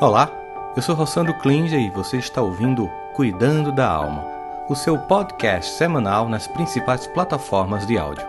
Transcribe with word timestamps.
Olá, 0.00 0.30
eu 0.76 0.80
sou 0.80 0.94
Rossandro 0.94 1.34
Klinger 1.40 1.80
e 1.80 1.90
você 1.90 2.18
está 2.18 2.40
ouvindo 2.40 2.88
Cuidando 3.14 3.72
da 3.72 3.90
Alma, 3.90 4.24
o 4.68 4.74
seu 4.76 4.96
podcast 4.96 5.72
semanal 5.72 6.28
nas 6.28 6.46
principais 6.46 7.08
plataformas 7.08 7.84
de 7.84 7.98
áudio. 7.98 8.24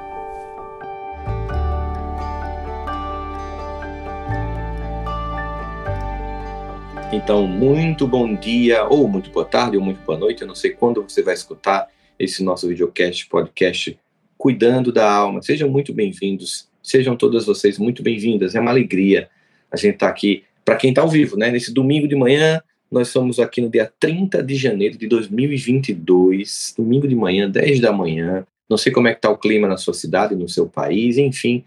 Então, 7.14 7.46
muito 7.46 8.08
bom 8.08 8.34
dia, 8.34 8.86
ou 8.86 9.08
muito 9.08 9.30
boa 9.30 9.46
tarde, 9.46 9.78
ou 9.78 9.84
muito 9.84 10.02
boa 10.04 10.18
noite, 10.18 10.42
eu 10.42 10.48
não 10.48 10.56
sei 10.56 10.72
quando 10.72 11.04
você 11.04 11.22
vai 11.22 11.36
escutar 11.36 11.88
esse 12.18 12.44
nosso 12.44 12.68
videocast, 12.68 13.30
podcast 13.30 13.96
Cuidando 14.36 14.92
da 14.92 15.08
Alma. 15.08 15.44
Sejam 15.44 15.70
muito 15.70 15.94
bem-vindos, 15.94 16.68
sejam 16.82 17.16
todas 17.16 17.46
vocês 17.46 17.78
muito 17.78 18.02
bem-vindas, 18.02 18.56
é 18.56 18.60
uma 18.60 18.72
alegria 18.72 19.30
a 19.72 19.78
gente 19.78 19.94
estar 19.94 20.08
tá 20.08 20.12
aqui 20.12 20.46
para 20.70 20.76
quem 20.76 20.92
está 20.92 21.02
ao 21.02 21.10
vivo, 21.10 21.36
né? 21.36 21.50
Nesse 21.50 21.74
domingo 21.74 22.08
de 22.08 22.16
manhã, 22.16 22.62
nós 22.92 23.08
somos 23.08 23.40
aqui 23.40 23.60
no 23.60 23.72
dia 23.72 23.92
30 24.00 24.44
de 24.44 24.54
janeiro 24.54 25.00
de 25.00 25.08
2022, 25.08 26.76
domingo 26.78 27.08
de 27.08 27.16
manhã, 27.16 27.50
10 27.50 27.80
da 27.80 27.92
manhã. 27.92 28.46
Não 28.70 28.78
sei 28.78 28.92
como 28.92 29.08
é 29.08 29.12
que 29.12 29.18
está 29.18 29.32
o 29.32 29.38
clima 29.38 29.68
na 29.68 29.78
sua 29.78 29.96
cidade, 29.96 30.36
no 30.36 30.48
seu 30.48 30.68
país, 30.68 31.18
enfim, 31.18 31.66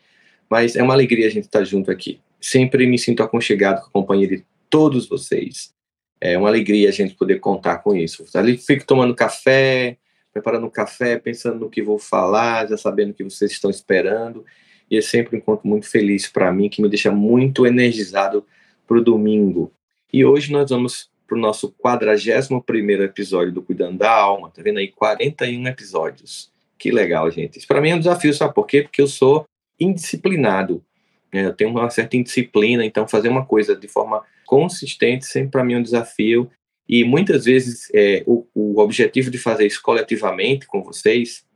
mas 0.49 0.77
é 0.77 0.83
uma 0.85 0.95
alegria 0.95 1.27
a 1.27 1.31
gente 1.31 1.47
estar 1.47 1.59
tá 1.59 1.65
junto 1.65 1.91
aqui. 1.91 2.21
Sempre 2.41 2.87
me 2.87 2.97
sinto 2.97 3.25
aconchegado 3.25 3.81
com 3.81 3.89
a 3.89 3.91
companhia 3.91 4.29
de 4.29 4.45
todos 4.71 5.09
vocês. 5.09 5.75
É 6.21 6.39
uma 6.39 6.47
alegria 6.47 6.89
a 6.89 6.93
gente 6.93 7.17
poder 7.17 7.41
contar 7.41 7.79
com 7.79 7.97
isso. 7.97 8.25
Ali 8.35 8.57
fico 8.57 8.87
tomando 8.87 9.17
café, 9.17 9.97
preparando 10.33 10.71
café, 10.71 11.19
pensando 11.19 11.59
no 11.59 11.69
que 11.69 11.83
vou 11.83 11.99
falar, 11.99 12.69
já 12.69 12.77
sabendo 12.77 13.11
o 13.11 13.15
que 13.15 13.25
vocês 13.25 13.51
estão 13.51 13.69
esperando. 13.69 14.45
E 14.89 14.97
é 14.97 15.01
sempre 15.01 15.35
um 15.35 15.39
encontro 15.41 15.67
muito 15.67 15.89
feliz 15.89 16.29
para 16.29 16.53
mim, 16.53 16.69
que 16.69 16.81
me 16.81 16.89
deixa 16.89 17.11
muito 17.11 17.67
energizado 17.67 18.47
para 18.93 19.01
o 19.01 19.05
domingo. 19.05 19.73
E 20.13 20.23
hoje 20.23 20.53
nós 20.53 20.69
vamos 20.69 21.11
para 21.27 21.39
o 21.39 21.41
nosso 21.41 21.73
41 21.79 23.03
episódio 23.03 23.51
do 23.51 23.63
Cuidando 23.63 23.97
da 23.97 24.13
Alma. 24.13 24.51
Tá 24.51 24.61
vendo 24.61 24.79
aí? 24.79 24.89
41 24.89 25.67
episódios. 25.67 26.53
Que 26.79 26.91
legal, 26.91 27.31
gente. 27.31 27.67
Para 27.67 27.81
mim 27.81 27.89
é 27.89 27.95
um 27.95 27.99
desafio, 27.99 28.35
sabe 28.35 28.53
por 28.53 28.67
quê? 28.67 28.83
Porque 28.83 29.01
eu 29.01 29.07
sou 29.07 29.47
indisciplinado. 29.81 30.85
Né? 31.33 31.47
Eu 31.47 31.55
tenho 31.55 31.71
uma 31.71 31.89
certa 31.89 32.19
indisciplina, 32.19 32.85
então 32.85 33.09
fazer 33.09 33.31
uma 33.31 33.47
coisa 33.47 33.75
de 33.75 33.89
forma 33.89 34.23
consistente 34.45 35.25
sempre 35.25 35.53
para 35.53 35.65
mim 35.65 35.73
é 35.73 35.79
um 35.79 35.83
desafio. 35.83 36.51
E 36.87 37.03
muitas 37.03 37.47
vezes 37.47 37.89
é, 37.95 38.23
o, 38.27 38.47
o 38.55 38.79
objetivo 38.79 39.31
de 39.31 39.39
fazer 39.39 39.67
isso 39.67 39.81
coletivamente 39.81 40.67
com 40.67 40.83
vocês 40.83 41.47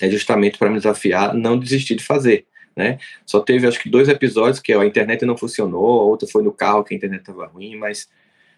é 0.00 0.08
justamente 0.08 0.56
para 0.56 0.70
me 0.70 0.78
desafiar 0.78 1.34
não 1.34 1.58
desistir 1.58 1.94
de 1.94 2.04
fazer 2.04 2.46
né? 2.76 2.98
Só 3.24 3.40
teve 3.40 3.66
acho 3.66 3.80
que 3.80 3.88
dois 3.88 4.08
episódios 4.08 4.60
que 4.60 4.72
a 4.72 4.84
internet 4.84 5.24
não 5.24 5.36
funcionou, 5.36 6.00
a 6.00 6.04
outra 6.04 6.28
foi 6.28 6.42
no 6.42 6.52
carro 6.52 6.84
que 6.84 6.94
a 6.94 6.96
internet 6.96 7.20
estava 7.20 7.46
ruim, 7.46 7.76
mas 7.76 8.08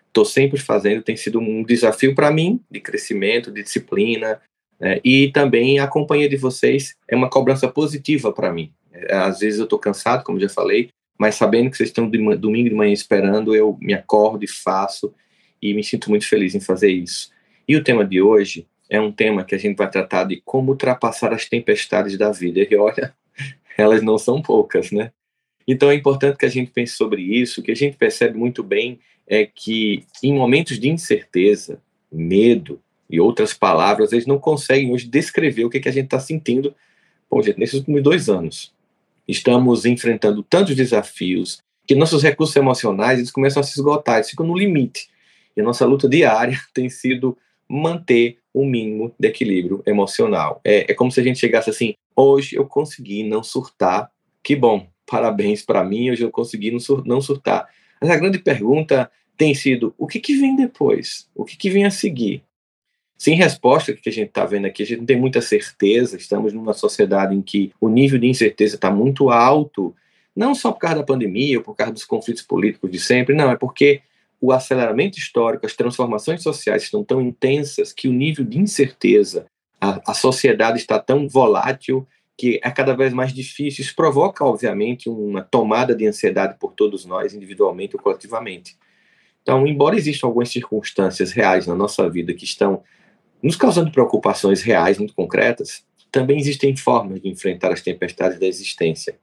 estou 0.08 0.24
sempre 0.24 0.58
fazendo, 0.58 1.02
tem 1.02 1.16
sido 1.16 1.38
um 1.38 1.62
desafio 1.62 2.14
para 2.14 2.30
mim 2.30 2.61
de 2.70 2.80
crescimento, 2.80 3.52
de 3.52 3.62
disciplina, 3.62 4.41
né? 4.80 5.00
e 5.05 5.30
também 5.30 5.78
a 5.78 5.86
companhia 5.86 6.28
de 6.28 6.36
vocês 6.36 6.96
é 7.06 7.14
uma 7.14 7.30
cobrança 7.30 7.69
positiva 7.69 8.33
para 8.33 8.52
mim. 8.52 8.72
É, 8.92 9.14
às 9.14 9.39
vezes 9.39 9.61
eu 9.61 9.64
estou 9.64 9.78
cansado, 9.78 10.24
como 10.24 10.41
já 10.41 10.48
falei, 10.48 10.91
mas 11.16 11.36
sabendo 11.36 11.70
que 11.70 11.77
vocês 11.77 11.91
estão 11.91 12.08
domingo 12.08 12.69
de 12.69 12.74
manhã 12.74 12.92
esperando, 12.92 13.55
eu 13.55 13.78
me 13.80 13.94
acordo 13.94 14.44
e 14.44 14.48
faço 14.48 15.14
e 15.61 15.74
me 15.74 15.84
sinto 15.84 16.11
muito 16.11 16.27
feliz 16.27 16.55
em 16.55 16.61
fazer 16.61 16.91
isso. 16.91 17.30
E 17.66 17.77
o 17.77 17.84
tema 17.84 18.05
de 18.05 18.22
hoje 18.22 18.66
é 18.89 19.00
um 19.00 19.12
tema 19.12 19.44
que 19.44 19.55
a 19.55 19.58
gente 19.58 19.77
vai 19.77 19.91
tratar 19.91 20.24
de 20.24 20.41
como 20.44 20.70
ultrapassar 20.72 21.33
as 21.33 21.46
tempestades 21.46 22.16
da 22.16 22.30
vida. 22.30 22.61
E 22.61 22.77
olha, 22.77 23.14
elas 23.79 24.03
não 24.03 24.19
são 24.19 24.43
poucas, 24.43 24.91
né? 24.91 25.12
Então 25.67 25.91
é 25.91 25.95
importante 25.95 26.37
que 26.37 26.45
a 26.45 26.51
gente 26.51 26.71
pense 26.71 26.95
sobre 26.95 27.23
isso, 27.23 27.62
que 27.62 27.71
a 27.71 27.77
gente 27.77 27.97
percebe 27.97 28.37
muito 28.37 28.62
bem 28.62 28.98
é 29.27 29.47
que 29.47 30.05
em 30.23 30.33
momentos 30.33 30.81
de 30.81 30.89
incerteza, 30.89 31.81
medo 32.11 32.81
e 33.09 33.20
outras 33.20 33.53
palavras, 33.53 34.12
eles 34.12 34.27
não 34.27 34.39
conseguem 34.39 34.91
hoje 34.91 35.07
descrever 35.07 35.64
o 35.64 35.70
que, 35.70 35.80
que 35.80 35.89
a 35.89 35.92
gente 35.92 36.07
está 36.07 36.19
sentindo. 36.19 36.75
Bom, 37.30 37.42
gente, 37.42 37.58
nesses 37.58 37.75
últimos 37.75 38.02
dois 38.02 38.29
anos, 38.29 38.73
estamos 39.27 39.85
enfrentando 39.85 40.42
tantos 40.42 40.75
desafios 40.75 41.58
que 41.86 41.95
nossos 41.95 42.23
recursos 42.23 42.57
emocionais 42.57 43.19
eles 43.19 43.31
começam 43.31 43.61
a 43.61 43.63
se 43.63 43.73
esgotar, 43.73 44.17
eles 44.17 44.31
ficam 44.31 44.47
no 44.47 44.57
limite. 44.57 45.08
E 45.57 45.61
a 45.61 45.64
nossa 45.64 45.85
luta 45.85 46.08
diária 46.08 46.58
tem 46.73 46.89
sido 46.89 47.36
manter 47.69 48.39
um 48.55 48.64
mínimo 48.64 49.14
de 49.19 49.29
equilíbrio 49.29 49.83
emocional. 49.86 50.61
É, 50.64 50.91
é 50.91 50.95
como 50.95 51.13
se 51.13 51.20
a 51.20 51.23
gente 51.23 51.39
chegasse 51.39 51.69
assim: 51.69 51.95
hoje 52.18 52.56
eu 52.56 52.67
consegui 52.67 53.23
não 53.23 53.42
surtar, 53.42 54.11
que 54.42 54.56
bom, 54.56 54.89
parabéns 55.06 55.62
para 55.62 55.84
mim, 55.84 56.11
hoje 56.11 56.23
eu 56.23 56.30
consegui 56.30 56.70
não, 56.70 56.80
sur 56.80 57.05
não 57.06 57.20
surtar. 57.20 57.68
Mas 58.01 58.11
a 58.11 58.17
grande 58.17 58.39
pergunta 58.39 59.11
tem 59.36 59.55
sido: 59.55 59.95
o 59.96 60.06
que, 60.06 60.18
que 60.18 60.36
vem 60.36 60.57
depois? 60.57 61.28
O 61.34 61.45
que, 61.45 61.57
que 61.57 61.70
vem 61.70 61.84
a 61.84 61.90
seguir? 61.90 62.42
Sem 63.17 63.34
resposta 63.34 63.92
que 63.92 64.08
a 64.08 64.12
gente 64.12 64.28
está 64.28 64.45
vendo 64.45 64.67
aqui, 64.67 64.83
a 64.83 64.86
gente 64.86 64.98
não 64.98 65.07
tem 65.07 65.18
muita 65.18 65.40
certeza. 65.40 66.17
Estamos 66.17 66.52
numa 66.52 66.73
sociedade 66.73 67.34
em 67.34 67.42
que 67.42 67.73
o 67.80 67.89
nível 67.89 68.18
de 68.18 68.28
incerteza 68.28 68.77
está 68.77 68.90
muito 68.90 69.30
alto, 69.30 69.95
não 70.36 70.55
só 70.55 70.70
por 70.70 70.78
causa 70.78 70.96
da 70.96 71.02
pandemia 71.02 71.58
ou 71.58 71.64
por 71.64 71.74
causa 71.74 71.92
dos 71.92 72.05
conflitos 72.05 72.42
políticos 72.42 72.90
de 72.90 73.01
sempre, 73.01 73.34
não, 73.34 73.51
é 73.51 73.57
porque 73.57 74.02
o 74.40 74.52
aceleramento 74.52 75.18
histórico, 75.18 75.67
as 75.67 75.74
transformações 75.74 76.45
sociais 76.45 76.84
estão 76.84 77.02
tão 77.02 77.20
intensas 77.20 77.92
que 77.92 78.07
o 78.07 78.12
nível 78.12 78.45
de 78.45 78.57
incerteza, 78.57 79.46
a, 79.80 80.11
a 80.11 80.14
sociedade 80.14 80.78
está 80.78 80.98
tão 80.98 81.28
volátil 81.28 82.06
que 82.36 82.61
é 82.62 82.70
cada 82.70 82.94
vez 82.94 83.12
mais 83.12 83.33
difícil. 83.33 83.83
Isso 83.83 83.96
provoca, 83.96 84.44
obviamente, 84.44 85.08
uma 85.08 85.42
tomada 85.42 85.94
de 85.94 86.06
ansiedade 86.06 86.56
por 86.58 86.72
todos 86.72 87.05
nós, 87.05 87.34
individualmente 87.34 87.96
ou 87.96 88.02
coletivamente. 88.02 88.77
Então, 89.42 89.66
embora 89.66 89.96
existam 89.96 90.27
algumas 90.27 90.50
circunstâncias 90.50 91.33
reais 91.33 91.66
na 91.66 91.74
nossa 91.74 92.08
vida 92.08 92.33
que 92.34 92.44
estão 92.44 92.83
nos 93.42 93.56
causando 93.56 93.90
preocupações 93.90 94.62
reais, 94.62 94.98
muito 94.98 95.14
concretas, 95.14 95.84
também 96.12 96.39
existem 96.39 96.77
formas 96.77 97.20
de 97.20 97.28
enfrentar 97.28 97.72
as 97.72 97.83
tempestades 97.83 98.39
da 98.39 98.46
existência. 98.46 99.18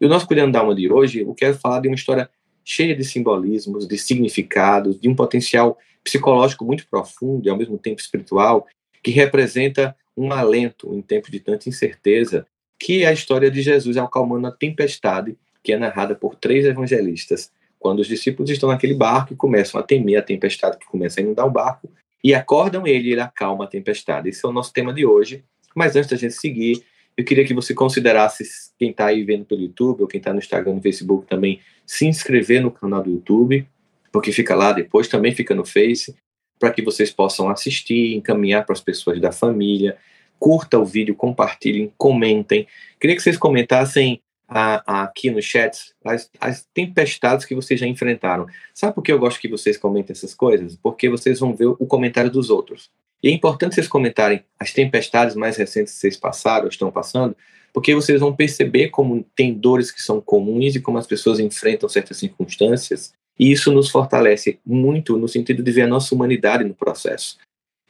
E 0.00 0.06
o 0.06 0.08
nosso 0.08 0.26
Cuidando 0.26 0.52
da 0.52 0.60
Alma 0.60 0.74
de 0.74 0.90
hoje, 0.90 1.20
eu 1.20 1.34
quero 1.34 1.56
falar 1.58 1.80
de 1.80 1.88
uma 1.88 1.94
história 1.94 2.28
cheia 2.64 2.94
de 2.94 3.04
simbolismos, 3.04 3.86
de 3.86 3.98
significados, 3.98 5.00
de 5.00 5.08
um 5.08 5.14
potencial 5.14 5.78
psicológico 6.02 6.64
muito 6.64 6.86
profundo 6.88 7.46
e 7.46 7.50
ao 7.50 7.56
mesmo 7.56 7.76
tempo 7.76 8.00
espiritual, 8.00 8.66
que 9.02 9.10
representa 9.10 9.96
um 10.16 10.32
alento 10.32 10.94
em 10.94 11.00
tempos 11.00 11.30
de 11.30 11.40
tanta 11.40 11.68
incerteza, 11.68 12.46
que 12.78 13.02
é 13.02 13.06
a 13.06 13.12
história 13.12 13.50
de 13.50 13.62
Jesus 13.62 13.96
acalmando 13.96 14.46
a 14.46 14.52
tempestade, 14.52 15.36
que 15.62 15.72
é 15.72 15.78
narrada 15.78 16.14
por 16.14 16.34
três 16.34 16.64
evangelistas, 16.64 17.50
quando 17.78 18.00
os 18.00 18.06
discípulos 18.06 18.50
estão 18.50 18.68
naquele 18.68 18.94
barco 18.94 19.32
e 19.32 19.36
começam 19.36 19.80
a 19.80 19.82
temer 19.82 20.18
a 20.18 20.22
tempestade 20.22 20.78
que 20.78 20.86
começa 20.86 21.20
a 21.20 21.22
inundar 21.22 21.46
o 21.46 21.50
barco, 21.50 21.90
e 22.22 22.34
acordam 22.34 22.86
ele 22.86 23.08
e 23.08 23.12
ele 23.12 23.20
acalma 23.20 23.64
a 23.64 23.68
tempestade. 23.68 24.28
Esse 24.28 24.44
é 24.44 24.48
o 24.48 24.52
nosso 24.52 24.72
tema 24.72 24.92
de 24.92 25.06
hoje. 25.06 25.42
Mas 25.74 25.96
antes 25.96 26.10
da 26.10 26.16
gente 26.16 26.34
seguir, 26.34 26.84
eu 27.16 27.24
queria 27.24 27.44
que 27.44 27.54
você 27.54 27.74
considerasse, 27.74 28.44
quem 28.78 28.90
está 28.90 29.06
aí 29.06 29.24
vendo 29.24 29.44
pelo 29.44 29.62
YouTube, 29.62 30.02
ou 30.02 30.08
quem 30.08 30.18
está 30.18 30.32
no 30.32 30.38
Instagram, 30.38 30.74
no 30.74 30.82
Facebook 30.82 31.26
também, 31.26 31.60
se 31.86 32.06
inscrever 32.06 32.60
no 32.60 32.70
canal 32.70 33.02
do 33.02 33.10
YouTube, 33.10 33.66
porque 34.12 34.32
fica 34.32 34.54
lá 34.54 34.72
depois, 34.72 35.08
também 35.08 35.34
fica 35.34 35.54
no 35.54 35.64
Face, 35.64 36.14
para 36.60 36.70
que 36.70 36.82
vocês 36.82 37.10
possam 37.10 37.48
assistir, 37.48 38.14
encaminhar 38.14 38.64
para 38.66 38.74
as 38.74 38.80
pessoas 38.80 39.18
da 39.18 39.32
família. 39.32 39.96
Curta 40.38 40.78
o 40.78 40.84
vídeo, 40.84 41.14
compartilhem, 41.16 41.92
comentem. 41.96 42.66
Queria 43.00 43.16
que 43.16 43.22
vocês 43.22 43.38
comentassem 43.38 44.22
aqui 44.46 45.30
no 45.30 45.40
chat 45.40 45.92
as, 46.04 46.28
as, 46.40 46.66
tempestades 46.74 47.46
que 47.46 47.54
vocês 47.54 47.78
já 47.78 47.86
enfrentaram. 47.86 48.46
Sabe 48.74 48.94
por 48.94 49.02
que 49.02 49.12
eu 49.12 49.18
gosto 49.18 49.40
que 49.40 49.48
vocês 49.48 49.76
comentem 49.76 50.12
essas 50.12 50.34
coisas? 50.34 50.76
Porque 50.82 51.08
vocês 51.08 51.38
vão 51.38 51.54
ver 51.54 51.66
o 51.66 51.86
comentário 51.86 52.30
dos 52.30 52.50
outros. 52.50 52.90
E 53.22 53.28
é 53.28 53.32
importante 53.32 53.74
vocês 53.74 53.86
comentarem 53.86 54.44
as 54.58 54.72
tempestades 54.72 55.36
mais 55.36 55.56
recentes 55.56 55.94
que 55.94 56.00
vocês 56.00 56.16
passaram, 56.16 56.64
ou 56.64 56.70
estão 56.70 56.90
passando, 56.90 57.36
porque 57.72 57.94
vocês 57.94 58.20
vão 58.20 58.34
perceber 58.34 58.88
como 58.88 59.24
tem 59.36 59.54
dores 59.54 59.92
que 59.92 60.02
são 60.02 60.20
comuns 60.20 60.74
e 60.74 60.80
como 60.80 60.98
as 60.98 61.06
pessoas 61.06 61.38
enfrentam 61.38 61.88
certas 61.88 62.16
circunstâncias. 62.16 63.12
E 63.40 63.50
isso 63.50 63.72
nos 63.72 63.88
fortalece 63.88 64.60
muito 64.66 65.16
no 65.16 65.26
sentido 65.26 65.62
de 65.62 65.72
ver 65.72 65.80
a 65.82 65.86
nossa 65.86 66.14
humanidade 66.14 66.62
no 66.62 66.74
processo. 66.74 67.38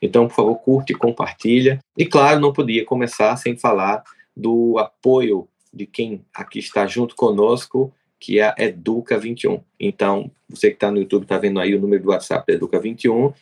Então, 0.00 0.28
por 0.28 0.34
favor, 0.34 0.54
curte, 0.60 0.94
compartilha. 0.94 1.80
E 1.98 2.06
claro, 2.06 2.38
não 2.38 2.52
podia 2.52 2.84
começar 2.84 3.36
sem 3.36 3.56
falar 3.56 4.04
do 4.36 4.78
apoio 4.78 5.48
de 5.74 5.86
quem 5.86 6.24
aqui 6.32 6.60
está 6.60 6.86
junto 6.86 7.16
conosco, 7.16 7.92
que 8.20 8.38
é 8.38 8.44
a 8.44 8.54
Educa 8.58 9.18
21. 9.18 9.60
Então, 9.80 10.30
você 10.48 10.68
que 10.68 10.76
está 10.76 10.88
no 10.88 10.98
YouTube 10.98 11.24
está 11.24 11.36
vendo 11.36 11.58
aí 11.58 11.74
o 11.74 11.80
número 11.80 12.04
do 12.04 12.10
WhatsApp 12.10 12.46
da 12.46 12.52
Educa 12.52 12.78
21, 12.78 13.32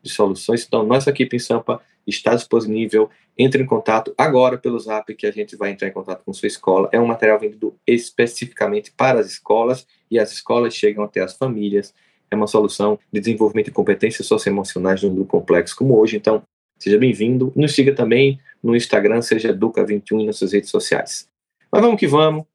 de 0.08 0.16
soluções. 0.16 0.66
Então, 0.66 0.86
nossa 0.86 1.10
equipe 1.10 1.36
em 1.36 1.40
Sampa 1.40 1.82
está 2.06 2.34
disponível. 2.36 3.10
Entre 3.38 3.62
em 3.62 3.66
contato 3.66 4.14
agora 4.18 4.58
pelo 4.58 4.80
Zap, 4.80 5.14
que 5.14 5.28
a 5.28 5.32
gente 5.32 5.56
vai 5.56 5.72
entrar 5.72 5.88
em 5.88 5.92
contato 5.92 6.24
com 6.24 6.34
sua 6.34 6.48
escola. 6.48 6.90
É 6.92 7.00
um 7.00 7.06
material 7.06 7.40
vendido 7.40 7.76
especificamente 7.86 8.92
para 8.92 9.20
as 9.20 9.28
escolas 9.28 9.86
e 10.10 10.18
as 10.18 10.32
escolas 10.32 10.74
chegam 10.74 11.04
até 11.04 11.22
as 11.22 11.38
famílias. 11.38 11.94
É 12.32 12.36
uma 12.36 12.48
solução 12.48 12.98
de 13.12 13.20
desenvolvimento 13.20 13.68
de 13.68 13.72
competências 13.72 14.26
socioemocionais 14.26 15.00
de 15.00 15.08
um 15.08 15.14
grupo 15.14 15.32
complexo 15.32 15.76
como 15.76 15.98
hoje. 16.00 16.18
Então, 16.18 16.42
seja 16.80 16.98
bem-vindo. 16.98 17.54
Nos 17.56 17.74
siga 17.74 17.94
também 17.94 18.40
no 18.64 18.76
Instagram, 18.76 19.22
seja 19.22 19.54
Educa21 19.54 20.22
e 20.22 20.26
nas 20.26 20.38
suas 20.38 20.54
redes 20.54 20.70
sociais. 20.70 21.30
Mas 21.72 21.82
vamos 21.82 22.00
que 22.00 22.08
vamos, 22.08 22.46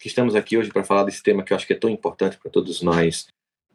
que 0.00 0.08
estamos 0.08 0.34
aqui 0.34 0.58
hoje 0.58 0.70
para 0.70 0.82
falar 0.82 1.04
desse 1.04 1.22
tema 1.22 1.44
que 1.44 1.52
eu 1.52 1.56
acho 1.56 1.66
que 1.66 1.74
é 1.74 1.78
tão 1.78 1.88
importante 1.88 2.36
para 2.36 2.50
todos 2.50 2.82
nós, 2.82 3.28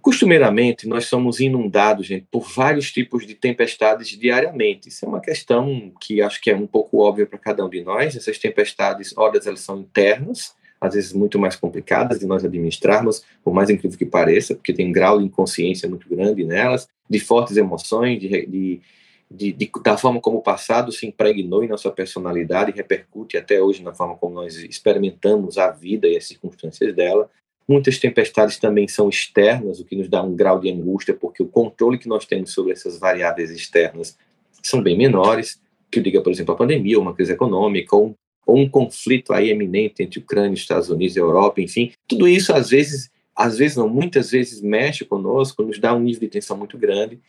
Costumeiramente, 0.07 0.87
nós 0.87 1.03
somos 1.03 1.41
inundados, 1.41 2.07
gente, 2.07 2.25
por 2.31 2.47
vários 2.47 2.93
tipos 2.93 3.27
de 3.27 3.35
tempestades 3.35 4.07
diariamente. 4.07 4.87
Isso 4.87 5.03
é 5.03 5.07
uma 5.09 5.19
questão 5.19 5.91
que 5.99 6.21
acho 6.21 6.39
que 6.39 6.49
é 6.49 6.55
um 6.55 6.65
pouco 6.65 6.99
óbvia 6.99 7.25
para 7.25 7.37
cada 7.37 7.65
um 7.65 7.69
de 7.69 7.83
nós. 7.83 8.15
Essas 8.15 8.39
tempestades, 8.39 9.13
horas 9.17 9.45
elas 9.45 9.59
são 9.59 9.81
internas, 9.81 10.55
às 10.79 10.93
vezes 10.93 11.11
muito 11.11 11.37
mais 11.37 11.57
complicadas 11.57 12.19
de 12.19 12.25
nós 12.25 12.45
administrarmos, 12.45 13.21
por 13.43 13.53
mais 13.53 13.69
incrível 13.69 13.97
que 13.97 14.05
pareça, 14.05 14.55
porque 14.55 14.71
tem 14.71 14.87
um 14.87 14.93
grau 14.93 15.19
de 15.19 15.25
inconsciência 15.25 15.89
muito 15.89 16.07
grande 16.07 16.45
nelas, 16.45 16.87
de 17.09 17.19
fortes 17.19 17.57
emoções, 17.57 18.17
de, 18.17 18.29
de, 18.45 18.81
de, 19.29 19.51
de 19.51 19.71
da 19.83 19.97
forma 19.97 20.21
como 20.21 20.37
o 20.37 20.41
passado 20.41 20.89
se 20.89 21.05
impregnou 21.05 21.65
em 21.65 21.67
nossa 21.67 21.91
personalidade 21.91 22.71
e 22.71 22.73
repercute 22.73 23.35
até 23.35 23.61
hoje 23.61 23.83
na 23.83 23.93
forma 23.93 24.15
como 24.15 24.35
nós 24.35 24.55
experimentamos 24.55 25.57
a 25.57 25.69
vida 25.69 26.07
e 26.07 26.15
as 26.15 26.25
circunstâncias 26.25 26.95
dela. 26.95 27.29
Muitas 27.67 27.99
tempestades 27.99 28.57
também 28.57 28.87
são 28.87 29.09
externas, 29.09 29.79
o 29.79 29.85
que 29.85 29.95
nos 29.95 30.07
dá 30.07 30.23
um 30.23 30.35
grau 30.35 30.59
de 30.59 30.71
angústia, 30.71 31.13
porque 31.13 31.43
o 31.43 31.47
controle 31.47 31.97
que 31.97 32.07
nós 32.07 32.25
temos 32.25 32.51
sobre 32.51 32.71
essas 32.71 32.97
variáveis 32.97 33.51
externas 33.51 34.17
são 34.63 34.81
bem 34.81 34.97
menores, 34.97 35.59
que 35.91 35.99
diga, 35.99 36.21
por 36.21 36.31
exemplo, 36.31 36.53
a 36.53 36.57
pandemia, 36.57 36.99
uma 36.99 37.13
crise 37.13 37.33
econômica, 37.33 37.95
ou, 37.95 38.15
ou 38.45 38.57
um 38.57 38.69
conflito 38.69 39.33
aí 39.33 39.49
eminente 39.49 40.01
entre 40.01 40.19
Ucrânia, 40.19 40.53
Estados 40.53 40.89
Unidos 40.89 41.15
e 41.15 41.19
Europa, 41.19 41.59
enfim. 41.61 41.91
Tudo 42.07 42.27
isso, 42.27 42.53
às 42.53 42.69
vezes, 42.69 43.09
às 43.35 43.57
vezes 43.57 43.75
não, 43.75 43.89
muitas 43.89 44.31
vezes 44.31 44.61
mexe 44.61 45.03
conosco, 45.03 45.61
nos 45.63 45.77
dá 45.77 45.93
um 45.93 45.99
nível 45.99 46.21
de 46.21 46.29
tensão 46.29 46.57
muito 46.57 46.77
grande. 46.77 47.19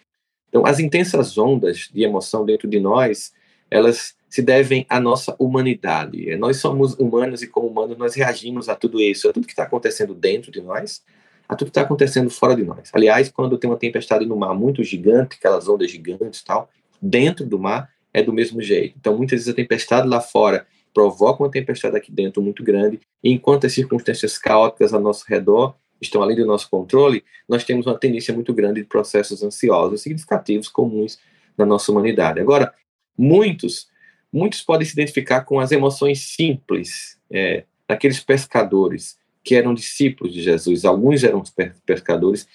Então, 0.49 0.65
as 0.65 0.79
intensas 0.79 1.37
ondas 1.37 1.89
de 1.93 2.03
emoção 2.03 2.45
dentro 2.45 2.69
de 2.69 2.81
nós, 2.81 3.33
elas 3.71 4.17
se 4.29 4.43
devem 4.43 4.85
à 4.89 5.01
nossa 5.01 5.35
humanidade. 5.39 6.37
Nós 6.37 6.59
somos 6.59 6.95
humanos 6.95 7.43
e, 7.43 7.47
como 7.47 7.69
humanos, 7.69 7.97
nós 7.97 8.15
reagimos 8.15 8.69
a 8.69 8.75
tudo 8.75 9.01
isso, 9.01 9.29
a 9.29 9.33
tudo 9.33 9.47
que 9.47 9.53
está 9.53 9.65
acontecendo 9.65 10.15
dentro 10.15 10.51
de 10.53 10.61
nós, 10.61 11.03
a 11.49 11.57
tudo 11.57 11.69
que 11.69 11.71
está 11.71 11.83
acontecendo 11.83 12.29
fora 12.29 12.55
de 12.55 12.63
nós. 12.63 12.91
Aliás, 12.93 13.31
quando 13.31 13.57
tem 13.57 13.71
uma 13.71 13.79
tempestade 13.79 14.27
no 14.27 14.37
mar 14.37 14.55
muito 14.55 14.85
gigante, 14.85 15.37
aquelas 15.39 15.69
ondas 15.69 15.91
gigantes 15.91 16.41
e 16.41 16.45
tal, 16.45 16.69
dentro 17.01 17.47
do 17.47 17.59
mar 17.59 17.91
é 18.13 18.23
do 18.23 18.33
mesmo 18.33 18.61
jeito. 18.61 18.97
Então, 18.99 19.17
muitas 19.17 19.39
vezes 19.39 19.49
a 19.49 19.55
tempestade 19.55 20.07
lá 20.07 20.21
fora 20.21 20.67
provoca 20.93 21.43
uma 21.43 21.51
tempestade 21.51 21.97
aqui 21.97 22.11
dentro 22.11 22.43
muito 22.43 22.63
grande, 22.63 23.01
e 23.23 23.31
enquanto 23.31 23.67
as 23.67 23.73
circunstâncias 23.73 24.37
caóticas 24.37 24.93
ao 24.93 25.01
nosso 25.01 25.25
redor 25.27 25.75
estão 26.01 26.23
além 26.23 26.37
do 26.37 26.47
nosso 26.47 26.69
controle, 26.69 27.25
nós 27.49 27.65
temos 27.65 27.87
uma 27.87 27.99
tendência 27.99 28.35
muito 28.35 28.53
grande 28.53 28.81
de 28.83 28.87
processos 28.87 29.43
ansiosos 29.43 30.03
significativos 30.03 30.69
comuns 30.69 31.19
na 31.57 31.67
nossa 31.67 31.91
humanidade. 31.91 32.41
Agora, 32.41 32.73
muitos 33.19 33.89
muitos 34.33 34.63
podem 34.63 34.87
se 34.87 34.93
identificar 34.93 35.43
com 35.43 35.59
as 35.59 35.73
emoções 35.73 36.21
simples 36.21 37.19
é, 37.31 37.65
daqueles 37.87 38.21
pescadores 38.21 39.19
que 39.43 39.55
eram 39.55 39.73
discípulos 39.73 40.33
de 40.33 40.43
Jesus, 40.43 40.85
alguns 40.85 41.25
eram 41.25 41.43
pescadores, 41.87 42.47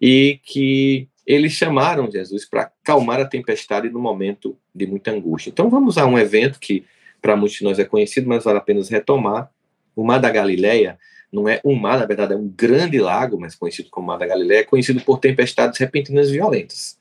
e 0.00 0.40
que 0.42 1.06
eles 1.26 1.52
chamaram 1.52 2.10
Jesus 2.10 2.46
para 2.46 2.62
acalmar 2.62 3.20
a 3.20 3.26
tempestade 3.26 3.90
no 3.90 4.00
momento 4.00 4.56
de 4.74 4.86
muita 4.86 5.10
angústia. 5.10 5.50
Então 5.50 5.68
vamos 5.68 5.98
a 5.98 6.06
um 6.06 6.18
evento 6.18 6.58
que 6.58 6.86
para 7.20 7.36
muitos 7.36 7.58
de 7.58 7.64
nós 7.64 7.78
é 7.78 7.84
conhecido, 7.84 8.26
mas 8.26 8.44
vale 8.44 8.58
a 8.58 8.62
pena 8.62 8.80
retomar. 8.88 9.50
O 9.94 10.02
Mar 10.02 10.18
da 10.18 10.30
Galileia 10.30 10.98
não 11.30 11.46
é 11.46 11.60
um 11.62 11.74
mar, 11.74 11.98
na 11.98 12.06
verdade 12.06 12.32
é 12.32 12.36
um 12.36 12.48
grande 12.48 12.98
lago, 12.98 13.38
mas 13.38 13.54
conhecido 13.54 13.90
como 13.90 14.06
Mar 14.06 14.18
da 14.18 14.26
Galileia, 14.26 14.64
conhecido 14.64 15.02
por 15.02 15.18
tempestades 15.18 15.78
repentinas 15.78 16.30
violentas. 16.30 16.97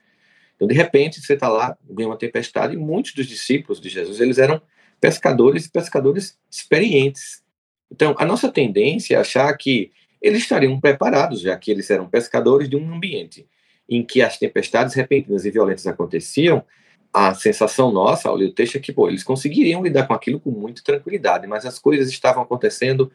Então, 0.57 0.67
de 0.67 0.73
repente, 0.73 1.21
você 1.21 1.35
está 1.35 1.47
lá, 1.47 1.77
vem 1.89 2.05
uma 2.05 2.17
tempestade, 2.17 2.73
e 2.73 2.77
muitos 2.77 3.13
dos 3.13 3.25
discípulos 3.25 3.79
de 3.79 3.87
Jesus, 3.87 4.19
eles 4.19 4.37
eram 4.37 4.61
pescadores 4.99 5.65
e 5.65 5.71
pescadores 5.71 6.37
experientes. 6.49 7.43
Então, 7.89 8.15
a 8.17 8.25
nossa 8.25 8.51
tendência 8.51 9.15
é 9.15 9.19
achar 9.19 9.55
que 9.55 9.91
eles 10.21 10.41
estariam 10.41 10.79
preparados, 10.81 11.41
já 11.41 11.55
que 11.55 11.71
eles 11.71 11.89
eram 11.89 12.09
pescadores 12.09 12.67
de 12.67 12.75
um 12.75 12.93
ambiente 12.93 13.47
em 13.87 14.03
que 14.03 14.21
as 14.21 14.37
tempestades 14.37 14.93
repentinas 14.95 15.45
e 15.45 15.51
violentas 15.51 15.87
aconteciam, 15.87 16.65
a 17.13 17.33
sensação 17.33 17.91
nossa 17.91 18.27
ao 18.27 18.35
ler 18.35 18.47
o 18.47 18.53
texto 18.53 18.75
é 18.75 18.79
que 18.79 18.91
pô, 18.91 19.07
eles 19.07 19.23
conseguiriam 19.23 19.81
lidar 19.81 20.05
com 20.07 20.13
aquilo 20.13 20.39
com 20.39 20.51
muita 20.51 20.83
tranquilidade, 20.83 21.47
mas 21.47 21.65
as 21.65 21.79
coisas 21.79 22.09
estavam 22.09 22.43
acontecendo 22.43 23.11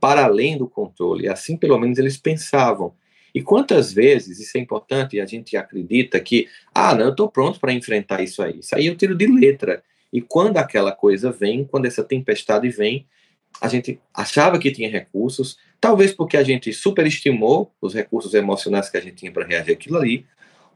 para 0.00 0.24
além 0.24 0.56
do 0.56 0.68
controle. 0.68 1.28
Assim, 1.28 1.56
pelo 1.56 1.78
menos, 1.78 1.98
eles 1.98 2.16
pensavam. 2.16 2.94
E 3.34 3.42
quantas 3.42 3.92
vezes, 3.92 4.38
isso 4.38 4.56
é 4.56 4.60
importante, 4.60 5.20
a 5.20 5.26
gente 5.26 5.56
acredita 5.56 6.20
que, 6.20 6.48
ah, 6.72 6.94
não, 6.94 7.06
eu 7.06 7.10
estou 7.10 7.28
pronto 7.28 7.58
para 7.58 7.72
enfrentar 7.72 8.22
isso 8.22 8.40
aí. 8.40 8.60
Isso 8.60 8.76
aí 8.76 8.86
eu 8.86 8.96
tiro 8.96 9.16
de 9.16 9.26
letra. 9.26 9.82
E 10.12 10.20
quando 10.20 10.58
aquela 10.58 10.92
coisa 10.92 11.32
vem, 11.32 11.64
quando 11.64 11.86
essa 11.86 12.04
tempestade 12.04 12.68
vem, 12.68 13.06
a 13.60 13.66
gente 13.68 14.00
achava 14.12 14.58
que 14.58 14.70
tinha 14.70 14.88
recursos, 14.88 15.58
talvez 15.80 16.12
porque 16.12 16.36
a 16.36 16.44
gente 16.44 16.72
superestimou 16.72 17.72
os 17.80 17.92
recursos 17.92 18.34
emocionais 18.34 18.88
que 18.88 18.96
a 18.96 19.00
gente 19.00 19.16
tinha 19.16 19.32
para 19.32 19.44
reagir 19.44 19.72
àquilo 19.72 19.96
ali, 19.96 20.24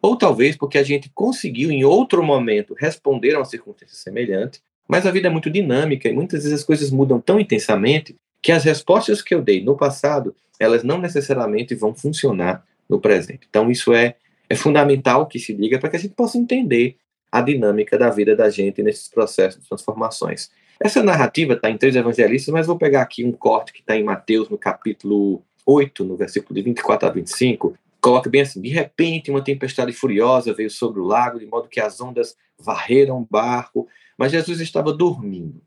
ou 0.02 0.16
talvez 0.16 0.56
porque 0.56 0.78
a 0.78 0.82
gente 0.82 1.10
conseguiu 1.14 1.70
em 1.70 1.84
outro 1.84 2.22
momento 2.22 2.74
responder 2.74 3.34
a 3.34 3.38
uma 3.38 3.44
circunstância 3.44 3.96
semelhante, 3.96 4.60
mas 4.88 5.06
a 5.06 5.10
vida 5.10 5.28
é 5.28 5.30
muito 5.30 5.50
dinâmica 5.50 6.08
e 6.08 6.12
muitas 6.12 6.42
vezes 6.42 6.60
as 6.60 6.64
coisas 6.64 6.90
mudam 6.90 7.20
tão 7.20 7.38
intensamente 7.38 8.16
que 8.42 8.52
as 8.52 8.64
respostas 8.64 9.20
que 9.20 9.34
eu 9.34 9.42
dei 9.42 9.62
no 9.62 9.76
passado 9.76 10.34
elas 10.58 10.82
não 10.82 10.98
necessariamente 10.98 11.74
vão 11.74 11.94
funcionar 11.94 12.64
no 12.88 13.00
presente. 13.00 13.46
Então, 13.48 13.70
isso 13.70 13.92
é, 13.92 14.16
é 14.48 14.54
fundamental 14.54 15.26
que 15.26 15.38
se 15.38 15.52
liga 15.52 15.78
para 15.78 15.90
que 15.90 15.96
a 15.96 16.00
gente 16.00 16.14
possa 16.14 16.38
entender 16.38 16.96
a 17.30 17.40
dinâmica 17.40 17.98
da 17.98 18.10
vida 18.10 18.34
da 18.34 18.48
gente 18.48 18.82
nesses 18.82 19.08
processos 19.08 19.62
de 19.62 19.68
transformações. 19.68 20.50
Essa 20.80 21.02
narrativa 21.02 21.54
está 21.54 21.68
em 21.70 21.76
três 21.76 21.94
evangelistas, 21.96 22.52
mas 22.52 22.66
vou 22.66 22.78
pegar 22.78 23.02
aqui 23.02 23.24
um 23.24 23.32
corte 23.32 23.72
que 23.72 23.80
está 23.80 23.96
em 23.96 24.04
Mateus, 24.04 24.48
no 24.48 24.56
capítulo 24.56 25.42
8, 25.66 26.04
no 26.04 26.16
versículo 26.16 26.54
de 26.54 26.62
24 26.62 27.08
a 27.08 27.12
25. 27.12 27.76
Coloca 28.00 28.30
bem 28.30 28.42
assim: 28.42 28.60
De 28.60 28.68
repente, 28.68 29.30
uma 29.30 29.42
tempestade 29.42 29.92
furiosa 29.92 30.54
veio 30.54 30.70
sobre 30.70 31.00
o 31.00 31.04
lago, 31.04 31.38
de 31.38 31.46
modo 31.46 31.68
que 31.68 31.80
as 31.80 32.00
ondas 32.00 32.36
varreram 32.58 33.20
o 33.20 33.26
barco, 33.28 33.88
mas 34.16 34.32
Jesus 34.32 34.60
estava 34.60 34.92
dormindo. 34.92 35.60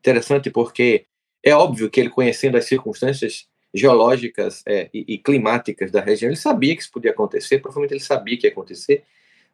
Interessante 0.00 0.50
porque 0.50 1.06
é 1.42 1.54
óbvio 1.54 1.88
que 1.88 2.00
ele, 2.00 2.10
conhecendo 2.10 2.56
as 2.56 2.64
circunstâncias 2.64 3.48
geológicas 3.76 4.62
é, 4.66 4.88
e, 4.92 5.04
e, 5.06 5.18
climáticas 5.18 5.90
da 5.90 6.00
região. 6.00 6.28
Ele 6.28 6.36
sabia 6.36 6.74
que 6.74 6.82
isso 6.82 6.90
podia 6.90 7.10
acontecer, 7.10 7.58
provavelmente 7.58 7.92
ele 7.92 8.00
sabia 8.00 8.36
que 8.36 8.46
ia 8.46 8.50
acontecer, 8.50 9.04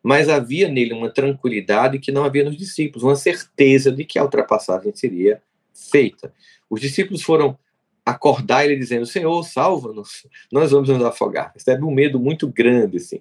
mas 0.02 0.28
havia 0.28 0.68
nele 0.68 0.92
uma 0.92 1.10
tranquilidade 1.10 1.98
que 1.98 2.12
não 2.12 2.24
havia 2.24 2.44
nos 2.44 2.56
discípulos, 2.56 3.02
uma 3.02 3.16
certeza 3.16 3.90
de 3.90 4.04
que 4.04 4.18
a 4.18 4.24
ultrapassagem 4.24 4.94
seria 4.94 5.42
feita. 5.72 6.32
Os 6.68 6.80
discípulos 6.80 7.22
foram 7.22 7.58
acordar 8.04 8.64
ele 8.64 8.76
dizendo: 8.76 9.06
Senhor, 9.06 9.42
salva-nos, 9.44 10.26
nós 10.50 10.70
vamos 10.70 10.88
nos 10.88 11.04
afogar. 11.04 11.52
Isso 11.56 11.70
é 11.70 11.78
um 11.78 11.90
medo 11.90 12.18
muito 12.18 12.48
grande, 12.48 12.96
assim. 12.96 13.20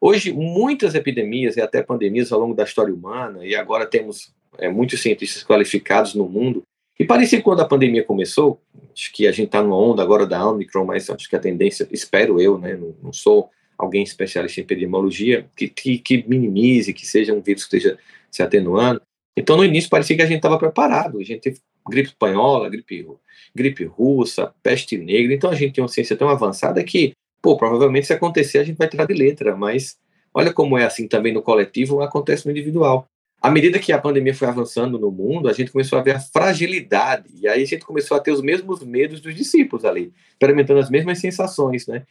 Hoje, 0.00 0.32
muitas 0.32 0.94
epidemias 0.94 1.56
e 1.56 1.62
até 1.62 1.82
pandemias 1.82 2.30
ao 2.30 2.40
longo 2.40 2.54
da 2.54 2.64
história 2.64 2.92
humana, 2.92 3.44
e 3.46 3.54
agora 3.54 3.86
temos 3.86 4.34
é, 4.58 4.68
muitos 4.68 5.00
cientistas 5.00 5.42
qualificados 5.42 6.14
no 6.14 6.28
mundo 6.28 6.62
e 6.98 7.04
parecia 7.04 7.38
que 7.38 7.44
quando 7.44 7.60
a 7.60 7.68
pandemia 7.68 8.04
começou, 8.04 8.60
acho 8.92 9.12
que 9.12 9.26
a 9.26 9.32
gente 9.32 9.46
está 9.46 9.62
numa 9.62 9.76
onda 9.76 10.02
agora 10.02 10.26
da 10.26 10.48
Omicron, 10.48 10.84
mas 10.84 11.10
acho 11.10 11.28
que 11.28 11.34
a 11.34 11.40
tendência, 11.40 11.88
espero 11.90 12.40
eu, 12.40 12.56
né, 12.56 12.76
não, 12.76 12.94
não 13.02 13.12
sou 13.12 13.50
alguém 13.76 14.04
especialista 14.04 14.60
em 14.60 14.64
epidemiologia, 14.64 15.48
que, 15.56 15.68
que, 15.68 15.98
que, 15.98 16.24
minimize, 16.28 16.92
que 16.92 17.04
seja 17.04 17.34
um 17.34 17.40
vírus 17.40 17.64
que 17.64 17.76
esteja 17.76 17.98
se 18.30 18.42
atenuando. 18.42 19.02
Então, 19.36 19.56
no 19.56 19.64
início, 19.64 19.90
parecia 19.90 20.14
que 20.14 20.22
a 20.22 20.26
gente 20.26 20.36
estava 20.36 20.56
preparado. 20.56 21.18
A 21.18 21.24
gente 21.24 21.40
teve 21.40 21.58
gripe 21.88 22.10
espanhola, 22.10 22.68
gripe, 22.70 23.04
gripe 23.52 23.84
russa, 23.84 24.54
peste 24.62 24.96
negra. 24.96 25.34
Então, 25.34 25.50
a 25.50 25.54
gente 25.56 25.74
tem 25.74 25.82
uma 25.82 25.88
ciência 25.88 26.16
tão 26.16 26.28
avançada 26.28 26.82
que, 26.84 27.12
pô, 27.42 27.56
provavelmente 27.56 28.06
se 28.06 28.12
acontecer, 28.12 28.58
a 28.58 28.64
gente 28.64 28.76
vai 28.76 28.88
tirar 28.88 29.06
de 29.06 29.14
letra. 29.14 29.56
Mas 29.56 29.98
olha 30.32 30.52
como 30.52 30.78
é 30.78 30.84
assim 30.84 31.08
também 31.08 31.32
no 31.32 31.42
coletivo, 31.42 32.00
acontece 32.00 32.46
no 32.46 32.52
individual 32.52 33.08
à 33.44 33.50
medida 33.50 33.78
que 33.78 33.92
a 33.92 34.00
pandemia 34.00 34.34
foi 34.34 34.48
avançando 34.48 34.98
no 34.98 35.10
mundo, 35.10 35.50
a 35.50 35.52
gente 35.52 35.70
começou 35.70 35.98
a 35.98 36.02
ver 36.02 36.16
a 36.16 36.18
fragilidade, 36.18 37.28
e 37.34 37.46
aí 37.46 37.62
a 37.62 37.66
gente 37.66 37.84
começou 37.84 38.16
a 38.16 38.20
ter 38.20 38.32
os 38.32 38.40
mesmos 38.40 38.82
medos 38.82 39.20
dos 39.20 39.34
discípulos 39.34 39.84
ali, 39.84 40.14
experimentando 40.30 40.80
as 40.80 40.88
mesmas 40.88 41.18
sensações, 41.18 41.86
né? 41.86 42.06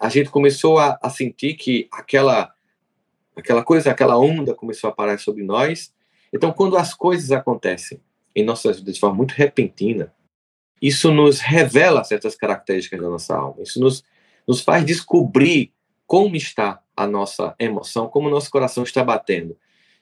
A 0.00 0.08
gente 0.08 0.28
começou 0.28 0.80
a, 0.80 0.98
a 1.00 1.08
sentir 1.08 1.54
que 1.54 1.86
aquela, 1.92 2.52
aquela 3.36 3.62
coisa, 3.62 3.92
aquela 3.92 4.18
onda 4.18 4.56
começou 4.56 4.90
a 4.90 4.92
parar 4.92 5.20
sobre 5.20 5.44
nós. 5.44 5.94
Então, 6.32 6.52
quando 6.52 6.76
as 6.76 6.92
coisas 6.92 7.30
acontecem 7.30 8.00
em 8.34 8.44
nossas 8.44 8.80
vidas 8.80 8.94
de 8.94 9.00
forma 9.00 9.14
muito 9.14 9.34
repentina, 9.34 10.12
isso 10.82 11.12
nos 11.12 11.38
revela 11.38 12.02
certas 12.02 12.34
características 12.34 13.00
da 13.00 13.08
nossa 13.08 13.36
alma. 13.36 13.62
Isso 13.62 13.78
nos, 13.78 14.02
nos 14.44 14.62
faz 14.62 14.84
descobrir 14.84 15.72
como 16.08 16.34
está 16.34 16.82
a 16.96 17.06
nossa 17.06 17.54
emoção, 17.56 18.08
como 18.08 18.26
o 18.26 18.30
nosso 18.32 18.50
coração 18.50 18.82
está 18.82 19.04
batendo. 19.04 19.56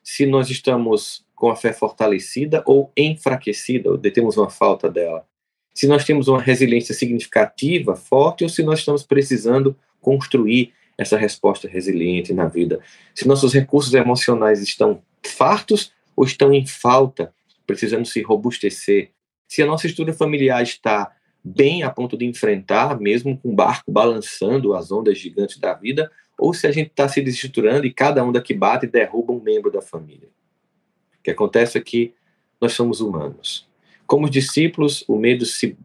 Se 0.04 0.26
nós 0.26 0.50
estamos 0.50 1.24
com 1.34 1.50
a 1.50 1.56
fé 1.56 1.72
fortalecida 1.72 2.62
ou 2.66 2.92
enfraquecida, 2.96 3.90
ou 3.90 3.98
temos 3.98 4.36
uma 4.36 4.50
falta 4.50 4.88
dela. 4.88 5.26
Se 5.74 5.88
nós 5.88 6.04
temos 6.04 6.28
uma 6.28 6.40
resiliência 6.40 6.94
significativa, 6.94 7.96
forte, 7.96 8.44
ou 8.44 8.50
se 8.50 8.62
nós 8.62 8.80
estamos 8.80 9.02
precisando 9.02 9.76
construir 10.00 10.72
essa 10.96 11.16
resposta 11.16 11.66
resiliente 11.66 12.32
na 12.32 12.46
vida. 12.46 12.80
Se 13.14 13.26
nossos 13.26 13.52
recursos 13.52 13.92
emocionais 13.94 14.62
estão 14.62 15.02
fartos 15.26 15.90
ou 16.14 16.24
estão 16.24 16.52
em 16.52 16.66
falta, 16.66 17.34
precisando 17.66 18.06
se 18.06 18.22
robustecer. 18.22 19.10
Se 19.48 19.62
a 19.62 19.66
nossa 19.66 19.86
estrutura 19.86 20.12
familiar 20.12 20.62
está 20.62 21.10
bem 21.42 21.82
a 21.82 21.90
ponto 21.90 22.16
de 22.16 22.24
enfrentar, 22.24 22.98
mesmo 23.00 23.36
com 23.38 23.50
o 23.50 23.54
barco 23.54 23.90
balançando 23.90 24.74
as 24.74 24.92
ondas 24.92 25.18
gigantes 25.18 25.58
da 25.58 25.74
vida, 25.74 26.10
ou 26.38 26.52
se 26.52 26.66
a 26.66 26.72
gente 26.72 26.88
está 26.88 27.08
se 27.08 27.20
desestruturando 27.20 27.86
e 27.86 27.92
cada 27.92 28.24
onda 28.24 28.40
que 28.40 28.54
bate 28.54 28.86
derruba 28.86 29.32
um 29.32 29.40
membro 29.40 29.70
da 29.70 29.80
família. 29.80 30.28
O 31.18 31.22
que 31.22 31.30
acontece 31.30 31.78
é 31.78 31.80
que 31.80 32.14
nós 32.60 32.72
somos 32.72 33.00
humanos. 33.00 33.68
Como 34.06 34.28
discípulos, 34.28 35.04
o 35.08 35.16
medo 35.16 35.46
se 35.46 35.76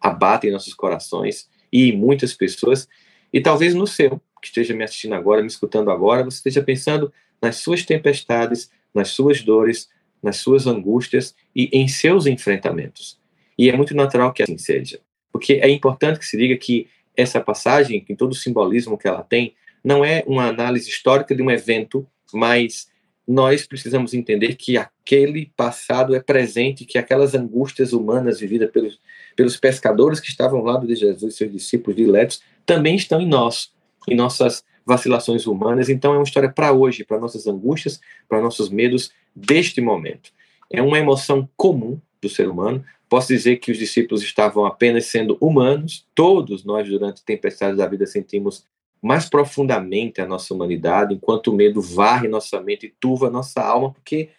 abate 0.00 0.46
em 0.46 0.50
nossos 0.50 0.74
corações 0.74 1.48
e 1.72 1.90
em 1.90 1.96
muitas 1.96 2.32
pessoas, 2.32 2.88
e 3.32 3.40
talvez 3.40 3.74
no 3.74 3.86
seu, 3.86 4.20
que 4.40 4.48
esteja 4.48 4.74
me 4.74 4.84
assistindo 4.84 5.14
agora, 5.14 5.42
me 5.42 5.48
escutando 5.48 5.90
agora, 5.90 6.24
você 6.24 6.36
esteja 6.36 6.62
pensando 6.62 7.12
nas 7.42 7.56
suas 7.56 7.84
tempestades, 7.84 8.70
nas 8.94 9.08
suas 9.08 9.42
dores, 9.42 9.90
nas 10.22 10.36
suas 10.38 10.66
angústias 10.66 11.34
e 11.54 11.68
em 11.72 11.88
seus 11.88 12.26
enfrentamentos. 12.26 13.18
E 13.58 13.68
é 13.68 13.76
muito 13.76 13.94
natural 13.94 14.32
que 14.32 14.42
assim 14.42 14.58
seja, 14.58 15.00
porque 15.32 15.54
é 15.54 15.68
importante 15.68 16.18
que 16.18 16.26
se 16.26 16.36
diga 16.36 16.56
que 16.56 16.88
essa 17.16 17.40
passagem, 17.40 18.04
com 18.04 18.14
todo 18.14 18.32
o 18.32 18.34
simbolismo 18.34 18.98
que 18.98 19.08
ela 19.08 19.22
tem, 19.22 19.54
não 19.86 20.04
é 20.04 20.24
uma 20.26 20.48
análise 20.48 20.90
histórica 20.90 21.32
de 21.32 21.40
um 21.40 21.48
evento, 21.48 22.04
mas 22.34 22.88
nós 23.26 23.64
precisamos 23.64 24.14
entender 24.14 24.56
que 24.56 24.76
aquele 24.76 25.52
passado 25.56 26.12
é 26.12 26.18
presente, 26.18 26.84
que 26.84 26.98
aquelas 26.98 27.36
angústias 27.36 27.92
humanas 27.92 28.40
vividas 28.40 28.68
pelos, 28.72 29.00
pelos 29.36 29.56
pescadores 29.56 30.18
que 30.18 30.26
estavam 30.26 30.58
ao 30.58 30.64
lado 30.64 30.88
de 30.88 30.96
Jesus 30.96 31.34
e 31.34 31.36
seus 31.36 31.52
discípulos 31.52 31.94
diletos 31.94 32.42
também 32.66 32.96
estão 32.96 33.20
em 33.20 33.28
nós, 33.28 33.72
em 34.08 34.16
nossas 34.16 34.64
vacilações 34.84 35.46
humanas. 35.46 35.88
Então 35.88 36.12
é 36.14 36.16
uma 36.16 36.24
história 36.24 36.50
para 36.50 36.72
hoje, 36.72 37.04
para 37.04 37.20
nossas 37.20 37.46
angústias, 37.46 38.00
para 38.28 38.40
nossos 38.40 38.68
medos 38.68 39.12
deste 39.36 39.80
momento. 39.80 40.32
É 40.68 40.82
uma 40.82 40.98
emoção 40.98 41.48
comum 41.56 42.00
do 42.20 42.28
ser 42.28 42.48
humano. 42.48 42.84
Posso 43.08 43.28
dizer 43.28 43.58
que 43.58 43.70
os 43.70 43.78
discípulos 43.78 44.24
estavam 44.24 44.66
apenas 44.66 45.06
sendo 45.06 45.38
humanos. 45.40 46.04
Todos 46.12 46.64
nós, 46.64 46.88
durante 46.88 47.24
tempestades 47.24 47.78
da 47.78 47.86
vida, 47.86 48.04
sentimos 48.04 48.64
mais 49.06 49.28
profundamente 49.28 50.20
a 50.20 50.26
nossa 50.26 50.52
humanidade, 50.52 51.14
enquanto 51.14 51.48
o 51.48 51.54
medo 51.54 51.80
varre 51.80 52.26
nossa 52.26 52.60
mente 52.60 52.86
e 52.86 52.94
turva 53.00 53.30
nossa 53.30 53.62
alma, 53.62 53.92
porque 53.92 54.30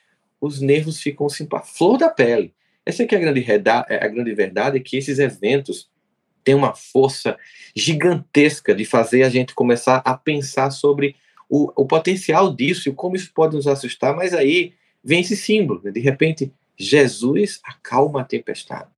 os 0.42 0.60
nervos 0.60 1.02
ficam 1.02 1.26
assim 1.26 1.46
para 1.46 1.62
flor 1.62 1.98
da 1.98 2.10
pele. 2.10 2.54
Essa 2.86 3.04
é 3.04 3.08
é 3.10 3.16
a 3.16 3.20
grande, 3.20 3.46
é 3.90 4.06
a 4.06 4.08
grande 4.08 4.34
verdade, 4.34 4.78
é 4.78 4.80
que 4.80 4.98
esses 4.98 5.20
eventos 5.20 5.90
têm 6.44 6.54
uma 6.54 6.76
força 6.76 7.38
gigantesca 7.76 8.76
de 8.76 8.86
fazer 8.86 9.24
a 9.24 9.30
gente 9.30 9.56
começar 9.56 10.02
a 10.06 10.16
pensar 10.16 10.70
sobre 10.72 11.16
o, 11.50 11.72
o 11.76 11.86
potencial 11.86 12.54
disso 12.54 12.90
e 12.90 12.94
como 12.94 13.16
isso 13.16 13.32
pode 13.34 13.56
nos 13.56 13.68
assustar, 13.68 14.16
mas 14.16 14.34
aí 14.34 14.74
vem 15.04 15.22
esse 15.22 15.36
símbolo, 15.36 15.82
né? 15.84 15.92
de 15.92 16.00
repente, 16.00 16.52
Jesus 16.76 17.60
acalma 17.64 18.22
a 18.22 18.26
tempestade. 18.26 18.90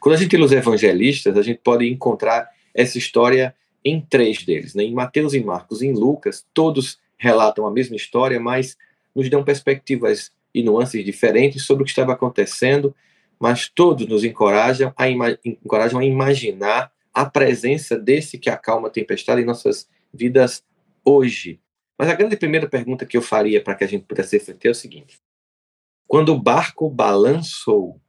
Quando 0.00 0.16
a 0.16 0.18
gente 0.18 0.36
lê 0.36 0.44
os 0.44 0.52
evangelistas, 0.52 1.36
a 1.36 1.42
gente 1.42 1.60
pode 1.62 1.88
encontrar 1.88 2.48
essa 2.74 2.98
história 2.98 3.54
em 3.84 4.00
três 4.00 4.44
deles, 4.44 4.74
né? 4.74 4.84
em 4.84 4.94
Mateus 4.94 5.34
e 5.34 5.42
Marcos, 5.42 5.82
em 5.82 5.92
Lucas, 5.92 6.46
todos 6.54 6.98
relatam 7.16 7.66
a 7.66 7.70
mesma 7.70 7.96
história, 7.96 8.38
mas 8.40 8.76
nos 9.14 9.28
dão 9.28 9.44
perspectivas 9.44 10.32
e 10.54 10.62
nuances 10.62 11.04
diferentes 11.04 11.64
sobre 11.64 11.82
o 11.82 11.84
que 11.84 11.90
estava 11.90 12.12
acontecendo, 12.12 12.94
mas 13.38 13.68
todos 13.68 14.06
nos 14.06 14.24
encorajam 14.24 14.92
a, 14.96 15.06
encorajam 15.44 16.00
a 16.00 16.04
imaginar 16.04 16.92
a 17.12 17.24
presença 17.24 17.98
desse 17.98 18.38
que 18.38 18.50
acalma 18.50 18.88
a 18.88 18.90
tempestade 18.90 19.42
em 19.42 19.44
nossas 19.44 19.88
vidas 20.12 20.64
hoje. 21.04 21.60
Mas 21.98 22.08
a 22.08 22.14
grande 22.14 22.36
primeira 22.36 22.68
pergunta 22.68 23.06
que 23.06 23.16
eu 23.16 23.22
faria 23.22 23.62
para 23.62 23.74
que 23.74 23.84
a 23.84 23.86
gente 23.86 24.04
pudesse 24.04 24.36
refletir 24.36 24.68
é 24.68 24.70
o 24.70 24.74
seguinte: 24.74 25.20
quando 26.06 26.30
o 26.30 26.40
barco 26.40 26.88
balançou, 26.88 28.00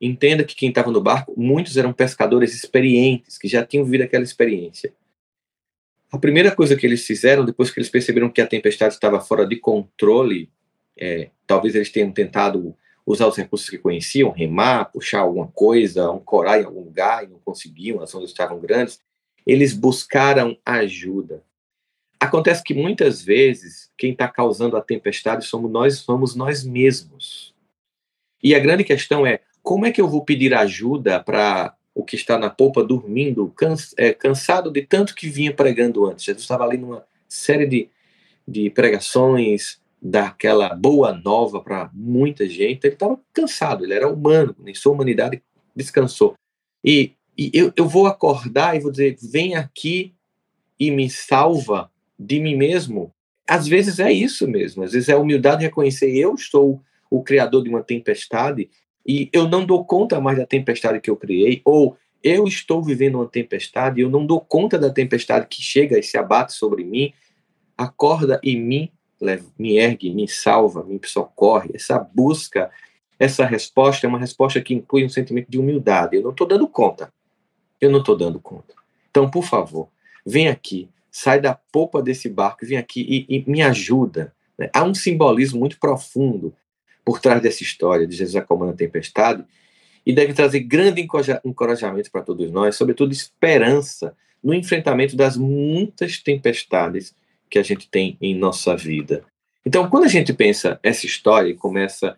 entenda 0.00 0.44
que 0.44 0.54
quem 0.54 0.68
estava 0.68 0.90
no 0.90 1.00
barco, 1.00 1.34
muitos 1.36 1.76
eram 1.76 1.92
pescadores 1.92 2.54
experientes, 2.54 3.36
que 3.36 3.48
já 3.48 3.64
tinham 3.64 3.84
vivido 3.84 4.02
aquela 4.02 4.24
experiência. 4.24 4.92
A 6.10 6.18
primeira 6.18 6.54
coisa 6.54 6.76
que 6.76 6.86
eles 6.86 7.04
fizeram, 7.04 7.44
depois 7.44 7.70
que 7.70 7.78
eles 7.78 7.90
perceberam 7.90 8.30
que 8.30 8.40
a 8.40 8.46
tempestade 8.46 8.94
estava 8.94 9.20
fora 9.20 9.46
de 9.46 9.56
controle, 9.56 10.50
é, 10.96 11.30
talvez 11.46 11.74
eles 11.74 11.90
tenham 11.90 12.10
tentado 12.10 12.74
usar 13.04 13.26
os 13.26 13.36
recursos 13.36 13.68
que 13.68 13.78
conheciam, 13.78 14.30
remar, 14.30 14.86
puxar 14.86 15.20
alguma 15.20 15.48
coisa, 15.48 16.04
ancorar 16.04 16.60
em 16.60 16.64
algum 16.64 16.80
lugar 16.80 17.24
e 17.24 17.28
não 17.28 17.38
conseguiam, 17.38 18.00
as 18.00 18.14
ondas 18.14 18.30
estavam 18.30 18.58
grandes, 18.58 19.00
eles 19.46 19.72
buscaram 19.72 20.58
ajuda. 20.64 21.42
Acontece 22.20 22.62
que 22.62 22.74
muitas 22.74 23.22
vezes 23.22 23.90
quem 23.96 24.12
está 24.12 24.28
causando 24.28 24.76
a 24.76 24.82
tempestade 24.82 25.44
somos 25.44 25.70
nós, 25.70 25.98
somos 25.98 26.34
nós 26.34 26.64
mesmos. 26.64 27.54
E 28.42 28.54
a 28.54 28.58
grande 28.58 28.84
questão 28.84 29.26
é 29.26 29.40
como 29.62 29.86
é 29.86 29.92
que 29.92 30.00
eu 30.00 30.08
vou 30.08 30.24
pedir 30.24 30.54
ajuda 30.54 31.20
para 31.20 31.74
o 31.94 32.04
que 32.04 32.16
está 32.16 32.38
na 32.38 32.48
polpa 32.48 32.84
dormindo, 32.84 33.52
é, 33.96 34.12
cansado 34.12 34.70
de 34.70 34.82
tanto 34.82 35.14
que 35.14 35.28
vinha 35.28 35.52
pregando 35.52 36.06
antes? 36.06 36.24
Jesus 36.24 36.42
estava 36.42 36.64
ali 36.64 36.78
numa 36.78 37.04
série 37.28 37.66
de, 37.66 37.88
de 38.46 38.70
pregações 38.70 39.80
daquela 40.00 40.74
boa 40.74 41.12
nova 41.12 41.60
para 41.60 41.90
muita 41.92 42.48
gente. 42.48 42.84
Ele 42.84 42.94
estava 42.94 43.20
cansado, 43.32 43.84
ele 43.84 43.94
era 43.94 44.08
humano, 44.08 44.54
nem 44.58 44.74
sua 44.74 44.92
humanidade 44.92 45.42
descansou. 45.74 46.34
E, 46.84 47.12
e 47.36 47.50
eu, 47.52 47.72
eu 47.76 47.88
vou 47.88 48.06
acordar 48.06 48.76
e 48.76 48.80
vou 48.80 48.90
dizer: 48.90 49.16
vem 49.20 49.56
aqui 49.56 50.14
e 50.78 50.90
me 50.90 51.10
salva 51.10 51.90
de 52.18 52.40
mim 52.40 52.56
mesmo. 52.56 53.12
Às 53.46 53.66
vezes 53.66 53.98
é 53.98 54.12
isso 54.12 54.46
mesmo, 54.46 54.82
às 54.82 54.92
vezes 54.92 55.08
é 55.08 55.12
a 55.12 55.18
humildade 55.18 55.60
de 55.60 55.64
reconhecer 55.64 56.14
eu 56.14 56.34
estou 56.34 56.82
o 57.10 57.22
criador 57.22 57.62
de 57.62 57.70
uma 57.70 57.82
tempestade 57.82 58.68
e 59.08 59.30
eu 59.32 59.48
não 59.48 59.64
dou 59.64 59.82
conta 59.86 60.20
mais 60.20 60.36
da 60.36 60.44
tempestade 60.44 61.00
que 61.00 61.08
eu 61.08 61.16
criei, 61.16 61.62
ou 61.64 61.96
eu 62.22 62.44
estou 62.44 62.82
vivendo 62.82 63.14
uma 63.14 63.26
tempestade 63.26 64.00
e 64.00 64.04
eu 64.04 64.10
não 64.10 64.26
dou 64.26 64.38
conta 64.38 64.78
da 64.78 64.90
tempestade 64.90 65.46
que 65.46 65.62
chega 65.62 65.98
e 65.98 66.02
se 66.02 66.18
abate 66.18 66.52
sobre 66.52 66.84
mim, 66.84 67.14
acorda 67.76 68.38
e 68.42 68.54
me, 68.54 68.92
me 69.58 69.78
ergue, 69.78 70.12
me 70.12 70.28
salva, 70.28 70.84
me 70.84 71.00
socorre. 71.06 71.70
Essa 71.72 71.98
busca, 71.98 72.70
essa 73.18 73.46
resposta 73.46 74.06
é 74.06 74.08
uma 74.08 74.18
resposta 74.18 74.60
que 74.60 74.74
inclui 74.74 75.06
um 75.06 75.08
sentimento 75.08 75.48
de 75.48 75.58
humildade. 75.58 76.16
Eu 76.16 76.22
não 76.22 76.32
estou 76.32 76.46
dando 76.46 76.68
conta. 76.68 77.10
Eu 77.80 77.90
não 77.90 78.00
estou 78.00 78.16
dando 78.16 78.38
conta. 78.38 78.74
Então, 79.10 79.30
por 79.30 79.44
favor, 79.44 79.88
vem 80.26 80.48
aqui, 80.48 80.86
sai 81.10 81.40
da 81.40 81.54
polpa 81.54 82.02
desse 82.02 82.28
barco 82.28 82.66
vem 82.66 82.76
aqui 82.76 83.26
e, 83.28 83.36
e 83.36 83.50
me 83.50 83.62
ajuda. 83.62 84.34
Né? 84.58 84.68
Há 84.74 84.84
um 84.84 84.92
simbolismo 84.92 85.58
muito 85.60 85.78
profundo 85.78 86.52
por 87.08 87.20
trás 87.20 87.40
dessa 87.40 87.62
história 87.62 88.06
de 88.06 88.14
Jesus 88.14 88.36
acalmando 88.36 88.72
a 88.72 88.76
tempestade 88.76 89.42
e 90.04 90.12
deve 90.12 90.34
trazer 90.34 90.60
grande 90.60 91.00
encorajamento 91.42 92.10
para 92.10 92.20
todos 92.20 92.50
nós, 92.50 92.76
sobretudo 92.76 93.12
esperança 93.12 94.14
no 94.44 94.52
enfrentamento 94.52 95.16
das 95.16 95.34
muitas 95.34 96.18
tempestades 96.18 97.14
que 97.48 97.58
a 97.58 97.62
gente 97.62 97.88
tem 97.88 98.18
em 98.20 98.34
nossa 98.34 98.76
vida. 98.76 99.24
Então, 99.64 99.88
quando 99.88 100.04
a 100.04 100.08
gente 100.08 100.34
pensa 100.34 100.78
essa 100.82 101.06
história 101.06 101.48
e 101.48 101.54
começa 101.54 102.14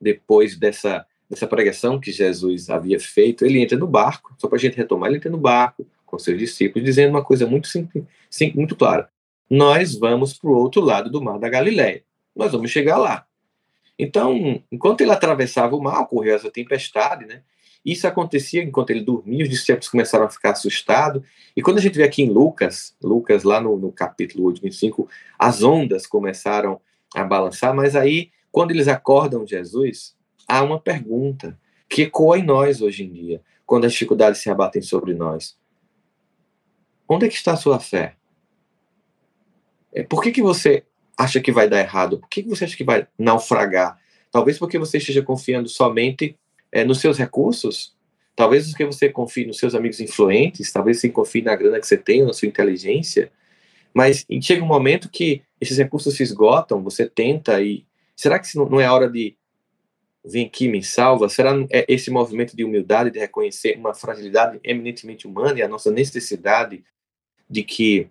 depois 0.00 0.56
dessa, 0.56 1.06
dessa 1.30 1.46
pregação 1.46 2.00
que 2.00 2.10
Jesus 2.10 2.68
havia 2.68 2.98
feito, 2.98 3.46
ele 3.46 3.60
entra 3.60 3.78
no 3.78 3.86
barco, 3.86 4.34
só 4.38 4.48
para 4.48 4.56
a 4.58 4.60
gente 4.60 4.76
retomar, 4.76 5.08
ele 5.08 5.18
entra 5.18 5.30
no 5.30 5.38
barco 5.38 5.86
com 6.04 6.18
seus 6.18 6.36
discípulos, 6.36 6.84
dizendo 6.84 7.10
uma 7.10 7.22
coisa 7.22 7.46
muito 7.46 7.68
simples, 7.68 8.02
sim, 8.28 8.52
muito 8.56 8.74
clara. 8.74 9.08
Nós 9.48 9.94
vamos 9.94 10.36
para 10.36 10.50
o 10.50 10.56
outro 10.56 10.82
lado 10.82 11.08
do 11.08 11.22
mar 11.22 11.38
da 11.38 11.48
Galileia. 11.48 12.02
Nós 12.34 12.50
vamos 12.50 12.72
chegar 12.72 12.98
lá. 12.98 13.24
Então, 14.02 14.60
enquanto 14.72 15.02
ele 15.02 15.12
atravessava 15.12 15.76
o 15.76 15.80
mar, 15.80 16.00
ocorreu 16.00 16.34
essa 16.34 16.50
tempestade, 16.50 17.24
né? 17.24 17.42
Isso 17.86 18.04
acontecia 18.04 18.60
enquanto 18.60 18.90
ele 18.90 19.00
dormia, 19.00 19.44
os 19.44 19.48
discípulos 19.48 19.88
começaram 19.88 20.24
a 20.24 20.28
ficar 20.28 20.50
assustados. 20.50 21.22
E 21.56 21.62
quando 21.62 21.78
a 21.78 21.80
gente 21.80 21.94
vê 21.94 22.02
aqui 22.02 22.20
em 22.20 22.28
Lucas, 22.28 22.96
Lucas 23.00 23.44
lá 23.44 23.60
no, 23.60 23.76
no 23.76 23.92
capítulo 23.92 24.46
8, 24.46 24.60
25, 24.60 25.08
as 25.38 25.62
ondas 25.62 26.04
começaram 26.04 26.80
a 27.14 27.22
balançar, 27.22 27.72
mas 27.72 27.94
aí, 27.94 28.32
quando 28.50 28.72
eles 28.72 28.88
acordam 28.88 29.46
Jesus, 29.46 30.16
há 30.48 30.64
uma 30.64 30.80
pergunta 30.80 31.56
que 31.88 32.02
ecoa 32.02 32.36
em 32.36 32.42
nós 32.42 32.82
hoje 32.82 33.04
em 33.04 33.12
dia, 33.12 33.40
quando 33.64 33.84
as 33.84 33.92
dificuldades 33.92 34.40
se 34.40 34.50
abatem 34.50 34.82
sobre 34.82 35.14
nós. 35.14 35.56
Onde 37.08 37.26
é 37.26 37.28
que 37.28 37.36
está 37.36 37.52
a 37.52 37.56
sua 37.56 37.78
fé? 37.78 38.16
É, 39.92 40.02
por 40.02 40.20
que, 40.20 40.32
que 40.32 40.42
você 40.42 40.84
acha 41.22 41.40
que 41.40 41.52
vai 41.52 41.68
dar 41.68 41.80
errado? 41.80 42.18
Por 42.18 42.28
que 42.28 42.42
você 42.42 42.64
acha 42.64 42.76
que 42.76 42.84
vai 42.84 43.06
naufragar? 43.18 43.98
Talvez 44.30 44.58
porque 44.58 44.78
você 44.78 44.98
esteja 44.98 45.22
confiando 45.22 45.68
somente 45.68 46.36
é, 46.70 46.84
nos 46.84 47.00
seus 47.00 47.18
recursos, 47.18 47.94
talvez 48.34 48.68
porque 48.68 48.84
você 48.84 49.08
confie 49.08 49.46
nos 49.46 49.58
seus 49.58 49.74
amigos 49.74 50.00
influentes, 50.00 50.72
talvez 50.72 51.00
você 51.00 51.08
confie 51.08 51.42
na 51.42 51.54
grana 51.54 51.78
que 51.78 51.86
você 51.86 51.96
tem, 51.96 52.24
na 52.24 52.32
sua 52.32 52.48
inteligência, 52.48 53.30
mas 53.94 54.24
chega 54.40 54.64
um 54.64 54.66
momento 54.66 55.10
que 55.10 55.42
esses 55.60 55.76
recursos 55.76 56.14
se 56.16 56.22
esgotam, 56.22 56.82
você 56.82 57.06
tenta 57.06 57.60
e 57.62 57.84
será 58.16 58.38
que 58.38 58.48
não 58.56 58.80
é 58.80 58.90
hora 58.90 59.08
de 59.08 59.36
vem 60.24 60.46
aqui 60.46 60.68
me 60.68 60.82
salva? 60.82 61.28
Será 61.28 61.52
é 61.70 61.84
esse 61.88 62.10
movimento 62.10 62.56
de 62.56 62.64
humildade, 62.64 63.10
de 63.10 63.18
reconhecer 63.18 63.76
uma 63.76 63.92
fragilidade 63.92 64.58
eminentemente 64.64 65.26
humana 65.26 65.58
e 65.58 65.62
a 65.62 65.68
nossa 65.68 65.90
necessidade 65.90 66.82
de 67.50 67.62
que 67.62 68.08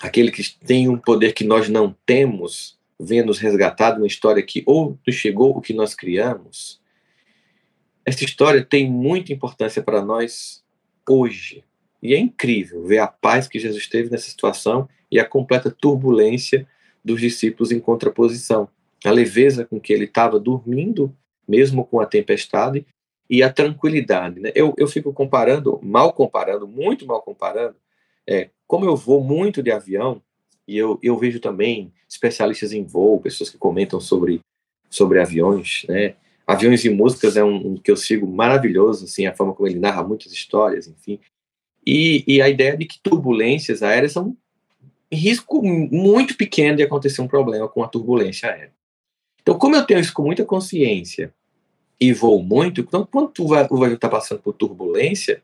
aquele 0.00 0.30
que 0.30 0.42
tem 0.58 0.88
um 0.88 0.98
poder 0.98 1.32
que 1.32 1.44
nós 1.44 1.68
não 1.68 1.94
temos 2.06 2.78
venha 2.98 3.24
nos 3.24 3.38
resgatar 3.38 3.92
de 3.92 3.98
uma 3.98 4.06
história 4.06 4.42
que 4.42 4.62
ou 4.64 4.98
nos 5.06 5.16
chegou 5.16 5.56
o 5.56 5.60
que 5.60 5.74
nós 5.74 5.94
criamos? 5.94 6.80
Essa 8.04 8.24
história 8.24 8.64
tem 8.64 8.90
muita 8.90 9.32
importância 9.32 9.82
para 9.82 10.04
nós 10.04 10.62
hoje. 11.08 11.64
E 12.02 12.14
é 12.14 12.18
incrível 12.18 12.84
ver 12.84 12.98
a 12.98 13.06
paz 13.06 13.46
que 13.46 13.58
Jesus 13.58 13.86
teve 13.86 14.10
nessa 14.10 14.28
situação 14.28 14.88
e 15.10 15.20
a 15.20 15.24
completa 15.24 15.70
turbulência 15.70 16.66
dos 17.04 17.20
discípulos 17.20 17.70
em 17.70 17.78
contraposição. 17.78 18.68
A 19.04 19.10
leveza 19.10 19.64
com 19.64 19.80
que 19.80 19.92
ele 19.92 20.04
estava 20.04 20.38
dormindo, 20.38 21.14
mesmo 21.46 21.84
com 21.84 22.00
a 22.00 22.06
tempestade, 22.06 22.86
e 23.28 23.42
a 23.42 23.52
tranquilidade. 23.52 24.40
Né? 24.40 24.52
Eu, 24.54 24.74
eu 24.76 24.86
fico 24.86 25.12
comparando, 25.12 25.80
mal 25.82 26.12
comparando, 26.12 26.66
muito 26.66 27.06
mal 27.06 27.22
comparando, 27.22 27.76
é, 28.28 28.50
como 28.66 28.84
eu 28.84 28.96
vou 28.96 29.22
muito 29.22 29.62
de 29.62 29.70
avião, 29.70 30.22
e 30.66 30.76
eu, 30.76 30.98
eu 31.02 31.16
vejo 31.18 31.40
também 31.40 31.92
especialistas 32.08 32.72
em 32.72 32.84
voo, 32.84 33.20
pessoas 33.20 33.50
que 33.50 33.58
comentam 33.58 34.00
sobre, 34.00 34.40
sobre 34.88 35.20
aviões, 35.20 35.84
né? 35.88 36.14
Aviões 36.46 36.84
e 36.84 36.90
Músicas 36.90 37.36
é 37.36 37.44
um, 37.44 37.72
um, 37.72 37.76
que 37.76 37.90
eu 37.90 37.96
sigo 37.96 38.26
maravilhoso, 38.26 39.04
assim, 39.04 39.26
a 39.26 39.34
forma 39.34 39.54
como 39.54 39.68
ele 39.68 39.78
narra 39.78 40.02
muitas 40.02 40.32
histórias, 40.32 40.88
enfim. 40.88 41.20
E, 41.86 42.24
e 42.26 42.42
a 42.42 42.48
ideia 42.48 42.76
de 42.76 42.84
que 42.84 43.00
turbulências 43.00 43.82
aéreas 43.82 44.12
são 44.12 44.36
risco 45.10 45.62
muito 45.62 46.36
pequeno 46.36 46.76
de 46.76 46.82
acontecer 46.82 47.20
um 47.20 47.28
problema 47.28 47.68
com 47.68 47.82
a 47.82 47.88
turbulência 47.88 48.48
aérea. 48.48 48.72
Então, 49.40 49.58
como 49.58 49.76
eu 49.76 49.84
tenho 49.84 50.00
isso 50.00 50.12
com 50.12 50.22
muita 50.22 50.44
consciência 50.44 51.32
e 52.00 52.12
vou 52.12 52.42
muito, 52.42 52.80
então, 52.80 53.06
quando 53.10 53.32
o 53.40 53.54
avião 53.54 53.94
está 53.94 54.08
passando 54.08 54.40
por 54.40 54.54
turbulência, 54.54 55.42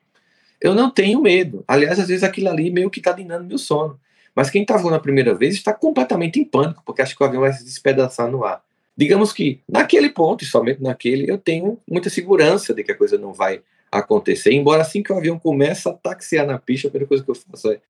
eu 0.61 0.75
não 0.75 0.91
tenho 0.91 1.21
medo. 1.21 1.65
Aliás, 1.67 1.99
às 1.99 2.09
vezes 2.09 2.25
aquilo 2.25 2.49
ali 2.49 2.71
meio 2.71 2.91
que 2.91 3.01
está 3.01 3.13
dinando 3.13 3.45
meu 3.45 3.59
sono. 3.59 3.99
Mas 4.35 4.51
quem 4.51 4.63
está 4.63 4.77
voando 4.77 4.97
a 4.97 5.01
primeira 5.01 5.35
vez 5.35 5.55
está 5.55 5.73
completamente 5.73 6.39
em 6.39 6.45
pânico, 6.45 6.83
porque 6.85 7.03
acha 7.03 7.15
que 7.15 7.23
o 7.23 7.27
avião 7.27 7.41
vai 7.41 7.53
se 7.53 7.65
despedaçar 7.65 8.31
no 8.31 8.45
ar. 8.45 8.63
Digamos 8.97 9.33
que 9.33 9.61
naquele 9.69 10.11
ponto, 10.11 10.45
somente 10.45 10.83
naquele, 10.83 11.31
eu 11.31 11.39
tenho 11.39 11.79
muita 11.89 12.11
segurança 12.11 12.75
de 12.75 12.83
que 12.83 12.93
a 12.93 12.97
coisa 12.97 13.19
não 13.19 13.33
vai 13.33 13.63
acontecer. 13.91 14.53
Embora 14.53 14.83
assim 14.83 15.03
que 15.03 15.13
o 15.13 15.17
avião 15.17 15.39
começa 15.39 15.91
a 15.91 15.95
taxiar 15.95 16.47
na 16.47 16.59
pista, 16.59 16.89
a 16.89 16.91
primeira 16.91 17.09
coisa 17.09 17.25
que 17.25 17.31
eu 17.31 17.35
faço 17.35 17.73
é, 17.73 17.81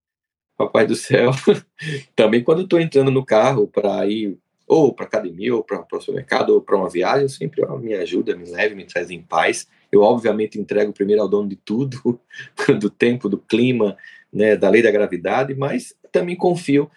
papai 0.57 0.87
do 0.87 0.95
céu, 0.95 1.31
também 2.15 2.43
quando 2.43 2.63
estou 2.63 2.81
entrando 2.81 3.11
no 3.11 3.25
carro 3.25 3.67
para 3.67 4.07
ir 4.07 4.39
ou 4.69 4.93
para 4.93 5.07
academia, 5.07 5.55
ou 5.57 5.65
para 5.65 5.85
o 5.91 6.01
supermercado, 6.01 6.51
ou 6.51 6.61
para 6.61 6.77
uma 6.77 6.91
viagem, 6.91 7.27
sempre 7.29 7.65
ó, 7.65 7.77
me 7.79 7.95
ajuda, 7.95 8.37
me 8.37 8.45
leve, 8.51 8.75
me 8.75 8.85
traz 8.85 9.11
em 9.11 9.23
paz. 9.23 9.67
Eu, 9.91 10.03
obviamente, 10.03 10.61
entrego 10.61 10.93
primeiro 10.93 11.23
ao 11.23 11.29
dono 11.29 11.49
de 11.49 11.57
tudo, 11.57 12.21
do 12.79 12.91
tempo, 12.91 13.29
do 13.29 13.39
clima, 13.39 13.97
né, 14.31 14.57
da 14.57 14.69
lei 14.69 14.83
da 14.83 14.91
gravidade, 14.91 15.55
mas 15.55 15.95
também 16.13 16.37
confio 16.37 16.91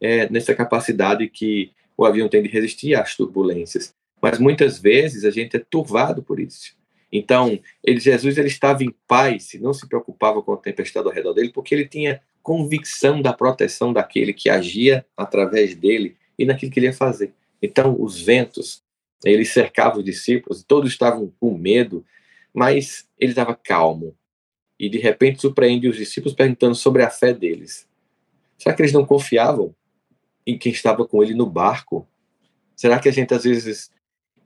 é, 0.00 0.28
nessa 0.28 0.54
capacidade 0.54 1.26
que 1.28 1.72
o 1.96 2.04
avião 2.04 2.28
tem 2.28 2.42
de 2.42 2.48
resistir 2.48 2.94
às 2.94 3.16
turbulências. 3.16 3.94
Mas 4.20 4.38
muitas 4.38 4.78
vezes 4.78 5.24
a 5.24 5.30
gente 5.30 5.56
é 5.56 5.58
turvado 5.58 6.22
por 6.22 6.38
isso. 6.38 6.74
Então, 7.10 7.58
ele, 7.82 8.00
Jesus 8.00 8.36
ele 8.36 8.48
estava 8.48 8.82
em 8.82 8.92
paz 9.06 9.56
não 9.60 9.72
se 9.72 9.88
preocupava 9.88 10.42
com 10.42 10.52
a 10.52 10.56
tempestade 10.56 11.06
ao 11.06 11.12
redor 11.12 11.32
dele, 11.32 11.52
porque 11.54 11.74
ele 11.74 11.86
tinha 11.86 12.20
convicção 12.42 13.22
da 13.22 13.32
proteção 13.32 13.92
daquele 13.92 14.32
que 14.32 14.50
agia 14.50 15.06
através 15.16 15.74
dele 15.74 16.16
e 16.38 16.44
naquilo 16.44 16.70
que 16.70 16.78
ele 16.78 16.86
ia 16.86 16.92
fazer. 16.92 17.32
Então, 17.62 17.96
os 17.98 18.20
ventos, 18.20 18.82
ele 19.24 19.44
cercava 19.44 19.98
os 19.98 20.04
discípulos, 20.04 20.62
todos 20.62 20.90
estavam 20.90 21.32
com 21.40 21.56
medo, 21.56 22.04
mas 22.52 23.08
ele 23.18 23.32
estava 23.32 23.54
calmo. 23.54 24.14
E 24.78 24.88
de 24.88 24.98
repente 24.98 25.40
surpreende 25.40 25.88
os 25.88 25.96
discípulos 25.96 26.34
perguntando 26.34 26.74
sobre 26.74 27.02
a 27.02 27.10
fé 27.10 27.32
deles. 27.32 27.88
Será 28.58 28.74
que 28.74 28.82
eles 28.82 28.92
não 28.92 29.04
confiavam 29.04 29.74
em 30.46 30.58
quem 30.58 30.72
estava 30.72 31.06
com 31.06 31.22
ele 31.22 31.34
no 31.34 31.46
barco? 31.46 32.06
Será 32.76 32.98
que 32.98 33.08
a 33.08 33.12
gente 33.12 33.32
às 33.32 33.44
vezes 33.44 33.90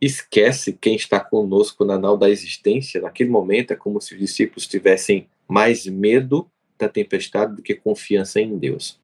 esquece 0.00 0.72
quem 0.72 0.94
está 0.94 1.18
conosco 1.18 1.84
na 1.84 1.98
nau 1.98 2.16
da 2.16 2.30
existência? 2.30 3.00
Naquele 3.00 3.30
momento 3.30 3.72
é 3.72 3.76
como 3.76 4.00
se 4.00 4.14
os 4.14 4.20
discípulos 4.20 4.66
tivessem 4.66 5.28
mais 5.48 5.86
medo 5.86 6.48
da 6.78 6.88
tempestade 6.88 7.56
do 7.56 7.62
que 7.62 7.74
confiança 7.74 8.40
em 8.40 8.56
Deus. 8.56 9.00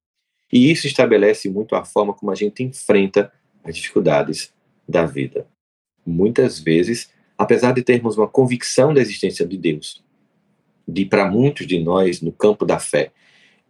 E 0.55 0.71
isso 0.71 0.87
estabelece 0.87 1.51
muito 1.51 1.75
a 1.75 1.85
forma 1.85 2.15
como 2.15 2.31
a 2.31 2.35
gente 2.37 2.63
enfrenta 2.63 3.33
as 3.65 3.75
dificuldades 3.75 4.55
da 4.89 5.05
vida. 5.05 5.49
Muitas 6.07 6.61
vezes, 6.61 7.11
apesar 7.37 7.73
de 7.73 7.83
termos 7.83 8.17
uma 8.17 8.29
convicção 8.29 8.95
da 8.95 9.01
existência 9.01 9.45
de 9.45 9.59
Deus, 9.59 10.01
de 10.87 11.05
para 11.07 11.29
muitos 11.29 11.67
de 11.67 11.81
nós 11.81 12.21
no 12.21 12.31
campo 12.31 12.65
da 12.65 12.79
fé, 12.79 13.11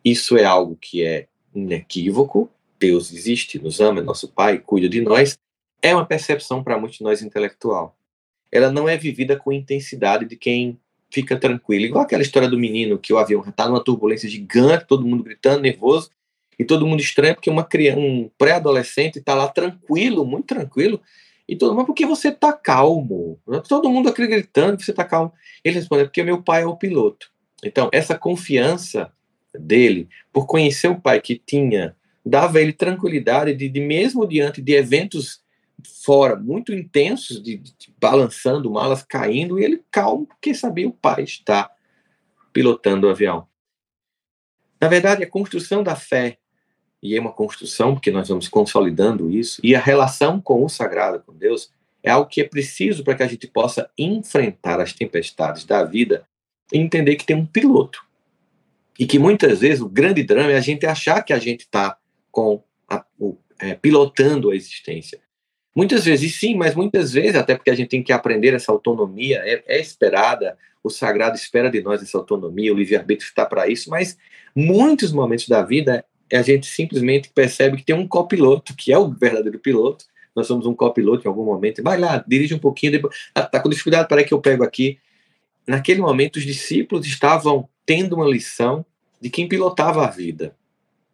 isso 0.05 0.37
é 0.37 0.44
algo 0.44 0.77
que 0.79 1.03
é 1.03 1.27
inequívoco, 1.55 2.51
Deus 2.79 3.11
existe, 3.11 3.59
nos 3.59 3.81
ama, 3.81 4.01
é 4.01 4.03
nosso 4.03 4.29
Pai, 4.29 4.59
cuida 4.59 4.87
de 4.87 5.01
nós, 5.01 5.38
é 5.81 5.94
uma 5.94 6.05
percepção 6.05 6.62
para 6.62 6.79
muitos 6.79 6.99
de 6.99 7.05
nós 7.05 7.23
intelectual. 7.23 7.97
Ela 8.53 8.70
não 8.70 8.87
é 8.87 8.99
vivida 8.99 9.38
com 9.38 9.51
intensidade 9.51 10.27
de 10.27 10.37
quem 10.37 10.79
fica 11.11 11.35
tranquilo. 11.38 11.87
Igual 11.87 12.05
aquela 12.05 12.23
história 12.23 12.49
do 12.49 12.59
menino 12.59 12.99
que 12.99 13.12
o 13.12 13.16
avião 13.16 13.42
está 13.49 13.66
numa 13.66 13.83
turbulência 13.83 14.29
gigante, 14.29 14.87
todo 14.87 15.07
mundo 15.07 15.25
gritando, 15.25 15.62
nervoso, 15.62 16.11
e 16.59 16.64
todo 16.64 16.87
mundo 16.87 17.01
estranho 17.01 17.35
porque 17.35 17.51
uma 17.51 17.64
criança, 17.64 18.01
um 18.01 18.31
pré-adolescente 18.38 19.19
está 19.19 19.35
lá 19.35 19.49
tranquilo, 19.49 20.25
muito 20.25 20.47
tranquilo, 20.47 21.01
e 21.49 21.57
todo 21.57 21.75
mundo, 21.75 21.87
por 21.87 21.95
que 21.95 22.07
você 22.07 22.29
está 22.29 22.53
calmo? 22.53 23.38
Todo 23.69 23.90
mundo 23.90 24.09
acreditando 24.09 24.79
que 24.79 24.85
você 24.85 24.93
está 24.93 25.05
calmo. 25.05 25.33
Ele 25.62 25.75
responde, 25.75 26.03
é 26.03 26.05
porque 26.07 26.23
meu 26.23 26.43
pai 26.43 26.62
é 26.62 26.67
o 26.67 26.77
piloto. 26.77 27.31
Então, 27.62 27.90
essa 27.93 28.19
confiança 28.19 29.12
dele, 29.55 30.09
por 30.33 30.47
conhecer 30.47 30.88
o 30.88 31.01
pai 31.01 31.21
que 31.21 31.37
tinha, 31.38 31.95
dava 32.25 32.61
ele 32.61 32.73
tranquilidade 32.73 33.55
de, 33.55 33.69
de 33.69 33.81
mesmo 33.81 34.27
diante 34.27 34.62
de 34.62 34.73
eventos 34.73 35.43
fora, 36.03 36.37
muito 36.37 36.73
intensos, 36.73 37.43
de, 37.43 37.59
de, 37.59 37.77
de, 37.77 37.95
balançando, 38.01 38.71
malas 38.71 39.03
caindo, 39.03 39.59
e 39.59 39.64
ele 39.64 39.85
calmo, 39.90 40.27
porque 40.27 40.55
sabia 40.55 40.88
o 40.88 40.93
pai 40.93 41.25
está 41.25 41.71
pilotando 42.53 43.07
o 43.07 43.11
avião. 43.11 43.47
Na 44.81 44.88
verdade, 44.88 45.23
a 45.23 45.31
construção 45.31 45.83
da 45.83 45.95
fé 45.95 46.38
e 47.05 47.14
é 47.14 47.21
uma 47.21 47.33
construção, 47.33 47.93
porque 47.93 48.11
nós 48.11 48.29
vamos 48.31 48.49
consolidando 48.49 49.31
isso, 49.31 49.61
e 49.62 49.77
a 49.77 49.79
relação 49.79 50.40
com 50.40 50.64
o 50.64 50.71
sagrado, 50.71 51.21
com 51.21 51.35
Deus, 51.35 51.71
é 52.03 52.11
algo 52.11 52.27
que 52.27 52.40
é 52.40 52.45
preciso 52.45 53.05
para 53.05 53.14
que 53.14 53.23
a 53.23 53.27
gente 53.27 53.47
possa 53.47 53.90
enfrentar 53.99 54.81
as 54.81 54.95
tempestades 54.95 55.67
da 55.67 55.85
vida 55.85 56.27
e 56.73 56.79
entender 56.79 57.17
que 57.17 57.27
tem 57.27 57.37
um 57.37 57.45
piloto. 57.45 58.03
E 58.99 59.07
que 59.07 59.19
muitas 59.19 59.61
vezes 59.61 59.83
o 59.83 59.88
grande 59.88 60.23
drama 60.23 60.53
é 60.53 60.57
a 60.57 60.62
gente 60.62 60.87
achar 60.87 61.23
que 61.23 61.35
a 61.35 61.38
gente 61.38 61.61
está 61.61 61.99
com 62.31 62.62
a, 62.88 63.05
o, 63.19 63.37
é, 63.59 63.75
pilotando 63.75 64.51
a 64.51 64.57
existência. 64.57 65.21
Muitas 65.77 66.07
vezes 66.07 66.35
sim, 66.40 66.55
mas 66.55 66.75
muitas 66.75 67.12
vezes, 67.12 67.37
até 67.37 67.55
porque 67.55 67.71
a 67.71 67.75
gente 67.75 67.88
tem 67.88 68.03
que 68.03 68.12
aprender 68.14 68.55
essa 68.55 68.73
autonomia, 68.73 69.43
é, 69.45 69.62
é 69.67 69.79
esperada, 69.79 70.57
o 70.83 70.88
sagrado 70.88 71.37
espera 71.37 71.71
de 71.71 71.83
nós 71.83 72.03
essa 72.03 72.17
autonomia, 72.17 72.73
o 72.73 72.77
livre-arbítrio 72.77 73.29
está 73.29 73.45
para 73.45 73.69
isso, 73.69 73.90
mas 73.90 74.17
muitos 74.55 75.12
momentos 75.12 75.49
da 75.49 75.61
vida 75.62 76.03
a 76.32 76.42
gente 76.42 76.66
simplesmente 76.66 77.30
percebe 77.30 77.76
que 77.76 77.84
tem 77.84 77.94
um 77.94 78.08
copiloto, 78.08 78.74
que 78.74 78.92
é 78.92 78.98
o 78.98 79.10
verdadeiro 79.10 79.58
piloto. 79.58 80.06
Nós 80.34 80.46
somos 80.46 80.66
um 80.66 80.74
copiloto 80.74 81.24
em 81.24 81.28
algum 81.28 81.44
momento. 81.44 81.82
Vai 81.82 81.98
lá, 81.98 82.24
dirige 82.26 82.54
um 82.54 82.58
pouquinho, 82.58 82.92
depois. 82.92 83.14
Ah, 83.34 83.42
tá 83.42 83.60
com 83.60 83.68
dificuldade, 83.68 84.08
para 84.08 84.24
que 84.24 84.34
eu 84.34 84.40
pego 84.40 84.64
aqui. 84.64 84.98
Naquele 85.66 86.00
momento, 86.00 86.37
os 86.37 86.42
discípulos 86.42 87.06
estavam 87.06 87.68
tendo 87.87 88.16
uma 88.16 88.26
lição 88.26 88.84
de 89.20 89.30
quem 89.30 89.48
pilotava 89.48 90.04
a 90.04 90.10
vida. 90.10 90.54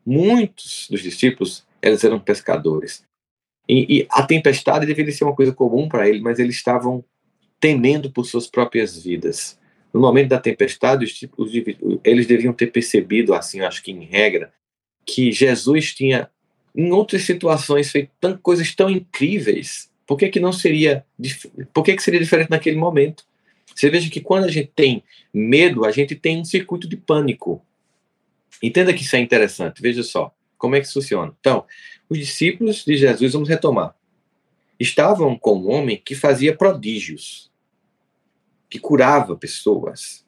Muitos 0.04 0.88
dos 0.90 1.02
discípulos 1.02 1.64
eles 1.82 2.02
eram 2.02 2.18
pescadores. 2.18 3.04
E, 3.68 4.00
e 4.00 4.06
a 4.10 4.22
tempestade 4.22 4.86
deveria 4.86 5.12
ser 5.12 5.24
uma 5.24 5.34
coisa 5.34 5.52
comum 5.52 5.88
para 5.88 6.08
eles, 6.08 6.20
mas 6.20 6.38
eles 6.38 6.56
estavam 6.56 7.04
temendo 7.60 8.10
por 8.10 8.24
suas 8.24 8.46
próprias 8.46 9.00
vidas. 9.02 9.58
No 9.92 10.00
momento 10.00 10.28
da 10.28 10.40
tempestade, 10.40 11.04
os, 11.04 11.28
os, 11.36 11.52
eles 12.02 12.26
deviam 12.26 12.52
ter 12.52 12.68
percebido, 12.68 13.34
assim, 13.34 13.60
acho 13.60 13.82
que 13.82 13.92
em 13.92 14.04
regra, 14.04 14.52
que 15.14 15.32
Jesus 15.32 15.94
tinha, 15.94 16.30
em 16.74 16.92
outras 16.92 17.22
situações, 17.22 17.90
feito 17.90 18.10
coisas 18.42 18.74
tão 18.74 18.88
incríveis, 18.88 19.90
por 20.06 20.16
que, 20.16 20.28
que 20.28 20.40
não 20.40 20.52
seria, 20.52 21.04
por 21.72 21.82
que, 21.82 21.94
que 21.94 22.02
seria 22.02 22.20
diferente 22.20 22.50
naquele 22.50 22.76
momento? 22.76 23.24
Você 23.74 23.88
veja 23.88 24.10
que 24.10 24.20
quando 24.20 24.44
a 24.44 24.50
gente 24.50 24.70
tem 24.74 25.02
medo, 25.32 25.84
a 25.84 25.92
gente 25.92 26.14
tem 26.14 26.40
um 26.40 26.44
circuito 26.44 26.88
de 26.88 26.96
pânico. 26.96 27.64
Entenda 28.62 28.92
que 28.92 29.02
isso 29.02 29.16
é 29.16 29.20
interessante, 29.20 29.80
veja 29.80 30.02
só 30.02 30.34
como 30.60 30.76
é 30.76 30.80
que 30.80 30.86
isso 30.86 31.00
funciona. 31.00 31.34
Então, 31.40 31.64
os 32.08 32.18
discípulos 32.18 32.84
de 32.84 32.94
Jesus, 32.96 33.32
vamos 33.32 33.48
retomar, 33.48 33.94
estavam 34.78 35.38
com 35.38 35.58
um 35.58 35.70
homem 35.70 36.00
que 36.04 36.14
fazia 36.14 36.54
prodígios. 36.54 37.50
que 38.68 38.78
curava 38.78 39.36
pessoas, 39.36 40.24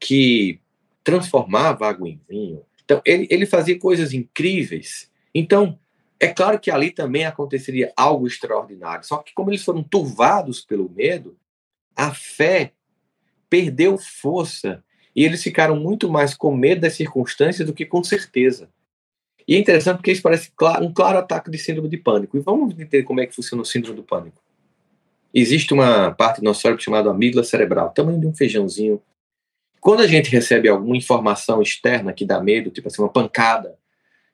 que 0.00 0.58
transformava 1.04 1.86
água 1.86 2.08
em 2.08 2.18
vinho. 2.26 2.62
Então, 2.84 3.00
ele, 3.04 3.26
ele 3.30 3.46
fazia 3.46 3.78
coisas 3.78 4.12
incríveis. 4.12 5.10
Então, 5.34 5.78
é 6.18 6.28
claro 6.28 6.58
que 6.60 6.70
ali 6.70 6.90
também 6.90 7.24
aconteceria 7.24 7.92
algo 7.96 8.26
extraordinário. 8.26 9.04
Só 9.04 9.18
que, 9.18 9.32
como 9.34 9.50
eles 9.50 9.64
foram 9.64 9.82
turvados 9.82 10.60
pelo 10.60 10.88
medo, 10.88 11.36
a 11.96 12.14
fé 12.14 12.72
perdeu 13.50 13.98
força 13.98 14.82
e 15.14 15.24
eles 15.24 15.42
ficaram 15.42 15.76
muito 15.76 16.08
mais 16.08 16.34
com 16.34 16.54
medo 16.54 16.80
das 16.80 16.94
circunstâncias 16.94 17.66
do 17.66 17.74
que 17.74 17.84
com 17.84 18.02
certeza. 18.02 18.70
E 19.46 19.54
é 19.54 19.58
interessante 19.58 19.96
porque 19.96 20.12
isso 20.12 20.22
parece 20.22 20.50
um 20.80 20.92
claro 20.92 21.18
ataque 21.18 21.50
de 21.50 21.58
síndrome 21.58 21.88
de 21.88 21.96
pânico. 21.96 22.36
E 22.36 22.40
vamos 22.40 22.72
entender 22.72 23.02
como 23.02 23.20
é 23.20 23.26
que 23.26 23.34
funciona 23.34 23.62
o 23.62 23.66
síndrome 23.66 23.96
do 23.96 24.02
pânico. 24.02 24.40
Existe 25.34 25.72
uma 25.74 26.12
parte 26.12 26.40
do 26.40 26.44
nosso 26.44 26.60
cérebro 26.60 26.82
chamada 26.82 27.10
amígdala 27.10 27.44
cerebral, 27.44 27.90
tamanho 27.90 28.20
de 28.20 28.26
um 28.26 28.34
feijãozinho. 28.34 29.02
Quando 29.82 30.00
a 30.00 30.06
gente 30.06 30.30
recebe 30.30 30.68
alguma 30.68 30.96
informação 30.96 31.60
externa 31.60 32.12
que 32.12 32.24
dá 32.24 32.40
medo, 32.40 32.70
tipo 32.70 32.86
assim, 32.86 33.02
uma 33.02 33.08
pancada, 33.08 33.76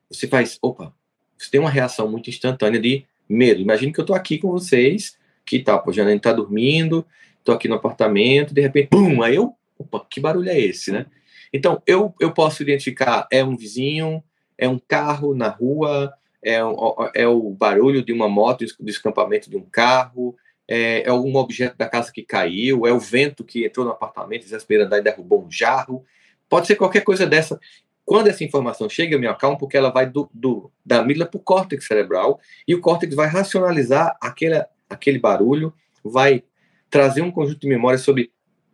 você 0.06 0.28
faz, 0.28 0.58
opa, 0.60 0.94
você 1.38 1.50
tem 1.50 1.58
uma 1.58 1.70
reação 1.70 2.06
muito 2.06 2.28
instantânea 2.28 2.78
de 2.78 3.06
medo. 3.26 3.58
Imagine 3.58 3.90
que 3.90 3.98
eu 3.98 4.02
estou 4.02 4.14
aqui 4.14 4.36
com 4.36 4.50
vocês, 4.50 5.16
que 5.46 5.58
tal, 5.60 5.82
pô, 5.82 5.90
Janine 5.90 6.18
está 6.18 6.34
dormindo, 6.34 7.02
estou 7.38 7.54
aqui 7.54 7.66
no 7.66 7.76
apartamento, 7.76 8.52
de 8.52 8.60
repente, 8.60 8.88
pum, 8.88 9.22
aí 9.22 9.36
eu, 9.36 9.54
opa, 9.78 10.04
que 10.10 10.20
barulho 10.20 10.50
é 10.50 10.60
esse, 10.60 10.92
né? 10.92 11.06
Então, 11.50 11.82
eu, 11.86 12.14
eu 12.20 12.30
posso 12.30 12.62
identificar, 12.62 13.26
é 13.32 13.42
um 13.42 13.56
vizinho, 13.56 14.22
é 14.58 14.68
um 14.68 14.78
carro 14.78 15.34
na 15.34 15.48
rua, 15.48 16.12
é, 16.42 16.62
um, 16.62 16.76
é 17.14 17.26
o 17.26 17.48
barulho 17.48 18.04
de 18.04 18.12
uma 18.12 18.28
moto, 18.28 18.66
do 18.78 18.90
escampamento 18.90 19.48
de 19.48 19.56
um 19.56 19.64
carro, 19.64 20.36
é, 20.68 21.02
é, 21.02 21.08
algum 21.08 21.34
objeto 21.36 21.76
da 21.78 21.88
casa 21.88 22.12
que 22.12 22.22
caiu, 22.22 22.86
é 22.86 22.92
o 22.92 23.00
vento 23.00 23.42
que 23.42 23.64
entrou 23.64 23.86
no 23.86 23.92
apartamento, 23.92 24.42
desesperando 24.42 24.94
e 24.94 25.00
derrubou 25.00 25.44
um 25.44 25.50
jarro. 25.50 26.04
Pode 26.48 26.66
ser 26.66 26.76
qualquer 26.76 27.00
coisa 27.00 27.26
dessa. 27.26 27.58
Quando 28.04 28.28
essa 28.28 28.44
informação 28.44 28.88
chega, 28.88 29.14
eu 29.14 29.20
me 29.20 29.26
acalmo 29.26 29.58
porque 29.58 29.76
ela 29.76 29.90
vai 29.90 30.06
do, 30.06 30.30
do 30.32 30.70
da 30.84 31.00
amígdala 31.00 31.30
para 31.30 31.38
o 31.38 31.42
córtex 31.42 31.86
cerebral 31.86 32.38
e 32.66 32.74
o 32.74 32.80
córtex 32.80 33.14
vai 33.14 33.28
racionalizar 33.28 34.16
aquele, 34.20 34.62
aquele 34.88 35.18
barulho, 35.18 35.72
vai 36.04 36.42
trazer 36.90 37.22
um 37.22 37.30
conjunto 37.30 37.60
de 37.60 37.68
memórias 37.68 38.02
sobre 38.02 38.30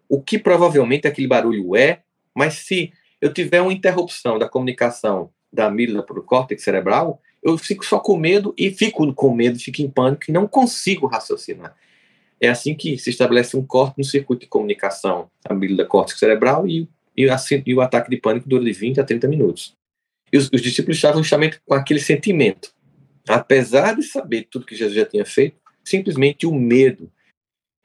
o 0.08 0.20
que 0.20 0.38
provavelmente 0.38 1.06
aquele 1.06 1.26
barulho 1.26 1.74
é, 1.74 2.02
mas 2.34 2.54
se 2.54 2.92
eu 3.20 3.32
tiver 3.32 3.60
uma 3.60 3.72
interrupção 3.72 4.38
da 4.38 4.48
comunicação 4.48 5.30
da 5.52 5.66
amígdala 5.66 6.04
para 6.04 6.18
o 6.18 6.22
córtex 6.22 6.62
cerebral, 6.62 7.20
eu 7.44 7.58
fico 7.58 7.84
só 7.84 8.00
com 8.00 8.16
medo 8.16 8.54
e 8.56 8.70
fico 8.70 9.12
com 9.12 9.34
medo, 9.34 9.58
fico 9.58 9.82
em 9.82 9.90
pânico 9.90 10.24
e 10.28 10.32
não 10.32 10.48
consigo 10.48 11.06
raciocinar. 11.06 11.76
É 12.40 12.48
assim 12.48 12.74
que 12.74 12.96
se 12.98 13.10
estabelece 13.10 13.56
um 13.56 13.64
corte 13.64 13.98
no 13.98 14.04
circuito 14.04 14.40
de 14.40 14.48
comunicação 14.48 15.30
amígdala 15.44 15.86
córtex 15.86 16.18
cerebral 16.18 16.66
e, 16.66 16.88
e, 17.16 17.28
assim, 17.28 17.62
e, 17.64 17.74
o 17.74 17.80
ataque 17.80 18.10
de 18.10 18.16
pânico 18.16 18.48
dura 18.48 18.64
de 18.64 18.72
20 18.72 19.00
a 19.00 19.04
30 19.04 19.28
minutos. 19.28 19.76
E 20.32 20.38
os, 20.38 20.50
os 20.52 20.62
discípulos 20.62 20.96
estavam 20.96 21.22
justamente 21.22 21.60
com 21.66 21.74
aquele 21.74 22.00
sentimento. 22.00 22.72
Apesar 23.28 23.94
de 23.94 24.02
saber 24.02 24.48
tudo 24.50 24.66
que 24.66 24.74
Jesus 24.74 24.96
já 24.96 25.04
tinha 25.04 25.24
feito, 25.24 25.56
simplesmente 25.84 26.46
o 26.46 26.54
medo. 26.54 27.10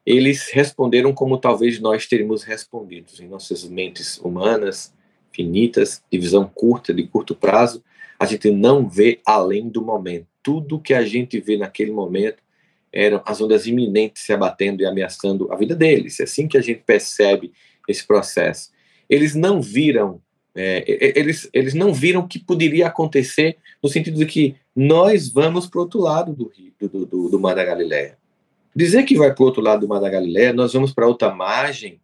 Eles 0.06 0.50
responderam 0.52 1.14
como 1.14 1.38
talvez 1.38 1.80
nós 1.80 2.08
teríamos 2.08 2.44
respondido 2.44 3.12
em 3.20 3.28
nossas 3.28 3.66
mentes 3.66 4.18
humanas, 4.18 4.94
finitas, 5.32 6.02
de 6.12 6.18
visão 6.18 6.48
curta, 6.48 6.94
de 6.94 7.04
curto 7.04 7.36
prazo, 7.36 7.84
a 8.20 8.26
gente 8.26 8.52
não 8.52 8.88
vê 8.88 9.22
além 9.26 9.70
do 9.70 9.82
momento. 9.82 10.28
Tudo 10.44 10.80
que 10.80 10.94
a 10.94 11.04
gente 11.04 11.40
vê 11.40 11.58
naquele 11.58 11.92
momento 11.92 12.44
eram 12.92 13.22
as 13.26 13.40
ondas 13.40 13.66
iminentes 13.66 14.24
se 14.24 14.34
abatendo 14.34 14.82
e 14.82 14.86
ameaçando 14.86 15.52
a 15.52 15.56
vida 15.56 15.76
deles. 15.76 16.20
É 16.20 16.24
assim 16.24 16.48
que 16.48 16.58
a 16.58 16.62
gente 16.62 16.82
percebe 16.86 17.54
esse 17.88 18.06
processo. 18.06 18.72
Eles 19.10 19.36
não 19.36 19.62
viram, 19.62 20.22
é, 20.54 20.84
eles, 21.18 21.50
eles 21.54 21.74
não 21.74 21.94
viram 21.94 22.22
o 22.22 22.28
que 22.28 22.40
poderia 22.40 22.88
acontecer 22.88 23.58
no 23.82 23.88
sentido 23.88 24.18
de 24.18 24.26
que 24.26 24.56
nós 24.76 25.30
vamos 25.30 25.68
para 25.68 25.80
o 25.80 25.82
outro 25.84 26.00
lado 26.00 26.34
do, 26.34 26.52
do, 26.80 27.06
do, 27.06 27.30
do 27.30 27.40
Mar 27.40 27.56
da 27.56 27.64
Galileia. 27.64 28.18
Dizer 28.76 29.04
que 29.04 29.18
vai 29.18 29.34
para 29.34 29.44
o 29.44 29.46
outro 29.46 29.62
lado 29.62 29.82
do 29.82 29.88
Mar 29.88 30.00
da 30.00 30.10
Galileia, 30.10 30.54
nós 30.54 30.74
vamos 30.74 30.94
para 30.94 31.08
outra 31.08 31.34
margem, 31.34 32.00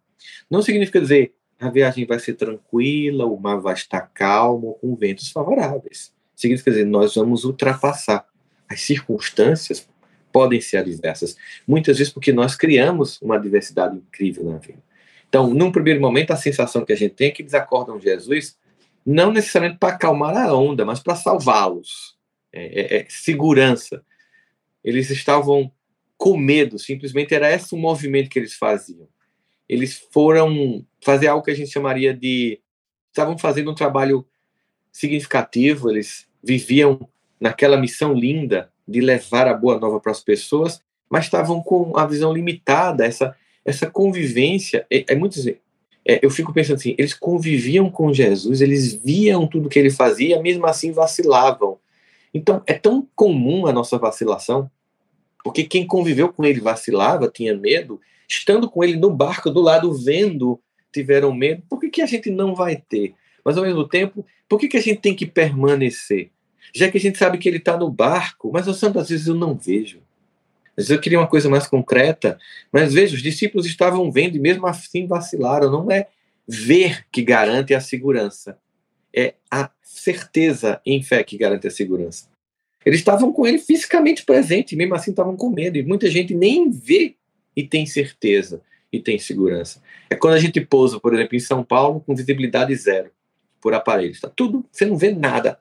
não 0.50 0.62
significa 0.62 1.00
dizer 1.00 1.32
a 1.58 1.70
viagem 1.70 2.06
vai 2.06 2.18
ser 2.18 2.34
tranquila, 2.34 3.24
o 3.24 3.40
mar 3.40 3.60
vai 3.60 3.74
estar 3.74 4.00
calmo, 4.00 4.74
com 4.74 4.94
ventos 4.94 5.30
favoráveis. 5.30 6.12
Significa 6.34 6.70
dizer, 6.70 6.84
nós 6.84 7.14
vamos 7.14 7.44
ultrapassar. 7.44 8.26
As 8.68 8.82
circunstâncias 8.82 9.88
podem 10.32 10.60
ser 10.60 10.78
adversas, 10.78 11.36
muitas 11.66 11.96
vezes 11.96 12.12
porque 12.12 12.30
nós 12.30 12.54
criamos 12.54 13.20
uma 13.22 13.38
diversidade 13.38 13.96
incrível 13.96 14.44
na 14.44 14.58
vida. 14.58 14.82
Então, 15.28 15.52
num 15.52 15.72
primeiro 15.72 16.00
momento, 16.00 16.32
a 16.32 16.36
sensação 16.36 16.84
que 16.84 16.92
a 16.92 16.96
gente 16.96 17.14
tem 17.14 17.28
é 17.28 17.30
que 17.30 17.40
eles 17.40 17.54
acordam 17.54 17.98
Jesus 17.98 18.58
não 19.04 19.32
necessariamente 19.32 19.78
para 19.78 19.94
acalmar 19.94 20.36
a 20.36 20.52
onda, 20.54 20.84
mas 20.84 21.00
para 21.00 21.14
salvá-los. 21.14 22.16
É, 22.52 22.80
é, 22.80 22.96
é, 22.98 23.06
segurança. 23.08 24.04
Eles 24.82 25.10
estavam 25.10 25.70
com 26.18 26.36
medo, 26.36 26.78
simplesmente 26.78 27.34
era 27.34 27.52
esse 27.52 27.74
o 27.74 27.78
movimento 27.78 28.28
que 28.28 28.38
eles 28.38 28.54
faziam 28.54 29.08
eles 29.68 30.06
foram 30.12 30.84
fazer 31.02 31.28
algo 31.28 31.44
que 31.44 31.50
a 31.50 31.54
gente 31.54 31.70
chamaria 31.70 32.14
de. 32.14 32.60
estavam 33.08 33.36
fazendo 33.36 33.70
um 33.70 33.74
trabalho 33.74 34.26
significativo, 34.92 35.90
eles 35.90 36.26
viviam 36.42 37.08
naquela 37.40 37.76
missão 37.76 38.14
linda 38.14 38.70
de 38.86 39.00
levar 39.00 39.48
a 39.48 39.54
boa 39.54 39.78
nova 39.78 40.00
para 40.00 40.12
as 40.12 40.20
pessoas, 40.20 40.80
mas 41.10 41.24
estavam 41.24 41.60
com 41.62 41.96
a 41.98 42.06
visão 42.06 42.32
limitada, 42.32 43.04
essa, 43.04 43.36
essa 43.64 43.90
convivência. 43.90 44.86
É, 44.90 45.04
é 45.08 45.14
muito. 45.14 45.38
É, 46.08 46.20
eu 46.22 46.30
fico 46.30 46.52
pensando 46.52 46.76
assim: 46.76 46.94
eles 46.96 47.14
conviviam 47.14 47.90
com 47.90 48.12
Jesus, 48.12 48.60
eles 48.60 48.94
viam 48.94 49.46
tudo 49.46 49.68
que 49.68 49.78
ele 49.78 49.90
fazia, 49.90 50.40
mesmo 50.40 50.66
assim 50.66 50.92
vacilavam. 50.92 51.78
Então, 52.32 52.62
é 52.66 52.74
tão 52.74 53.06
comum 53.14 53.66
a 53.66 53.72
nossa 53.72 53.98
vacilação, 53.98 54.70
porque 55.42 55.64
quem 55.64 55.86
conviveu 55.86 56.32
com 56.32 56.44
ele 56.44 56.60
vacilava, 56.60 57.28
tinha 57.28 57.56
medo, 57.56 58.00
estando 58.28 58.68
com 58.68 58.82
ele 58.82 58.96
no 58.96 59.10
barco 59.10 59.50
do 59.50 59.60
lado, 59.60 59.92
vendo, 59.92 60.60
tiveram 60.92 61.34
medo, 61.34 61.62
por 61.68 61.80
que, 61.80 61.88
que 61.88 62.02
a 62.02 62.06
gente 62.06 62.30
não 62.30 62.54
vai 62.54 62.76
ter? 62.76 63.14
Mas 63.44 63.56
ao 63.56 63.64
mesmo 63.64 63.86
tempo, 63.86 64.24
por 64.48 64.58
que, 64.58 64.68
que 64.68 64.76
a 64.76 64.82
gente 64.82 65.00
tem 65.00 65.14
que 65.14 65.26
permanecer? 65.26 66.30
Já 66.74 66.90
que 66.90 66.98
a 66.98 67.00
gente 67.00 67.18
sabe 67.18 67.38
que 67.38 67.48
ele 67.48 67.58
está 67.58 67.76
no 67.76 67.90
barco, 67.90 68.50
mas 68.52 68.66
às 68.66 68.80
vezes 68.80 69.26
eu 69.26 69.34
não 69.34 69.54
vejo. 69.54 70.00
Às 70.76 70.84
vezes 70.84 70.90
eu 70.90 71.00
queria 71.00 71.18
uma 71.18 71.26
coisa 71.26 71.48
mais 71.48 71.66
concreta, 71.66 72.38
mas 72.72 72.92
veja, 72.92 73.14
os 73.14 73.22
discípulos 73.22 73.66
estavam 73.66 74.10
vendo 74.10 74.36
e 74.36 74.40
mesmo 74.40 74.66
assim 74.66 75.06
vacilaram. 75.06 75.70
Não 75.70 75.90
é 75.90 76.08
ver 76.46 77.06
que 77.10 77.22
garante 77.22 77.74
a 77.74 77.80
segurança, 77.80 78.58
é 79.14 79.34
a 79.50 79.70
certeza 79.82 80.80
em 80.84 81.02
fé 81.02 81.24
que 81.24 81.38
garante 81.38 81.66
a 81.66 81.70
segurança. 81.70 82.28
Eles 82.84 83.00
estavam 83.00 83.32
com 83.32 83.46
ele 83.46 83.58
fisicamente 83.58 84.24
presente, 84.24 84.76
mesmo 84.76 84.94
assim 84.94 85.10
estavam 85.10 85.36
com 85.36 85.50
medo, 85.50 85.76
e 85.76 85.82
muita 85.82 86.08
gente 86.08 86.34
nem 86.34 86.70
vê 86.70 87.16
e 87.56 87.66
tem 87.66 87.86
certeza 87.86 88.62
e 88.92 89.00
tem 89.00 89.18
segurança. 89.18 89.82
É 90.10 90.14
quando 90.14 90.34
a 90.34 90.38
gente 90.38 90.60
pousa, 90.60 91.00
por 91.00 91.14
exemplo, 91.14 91.34
em 91.34 91.40
São 91.40 91.64
Paulo 91.64 92.00
com 92.00 92.14
visibilidade 92.14 92.74
zero 92.76 93.10
por 93.60 93.74
aparelho. 93.74 94.12
Está 94.12 94.28
tudo, 94.28 94.64
você 94.70 94.84
não 94.84 94.96
vê 94.96 95.10
nada. 95.10 95.58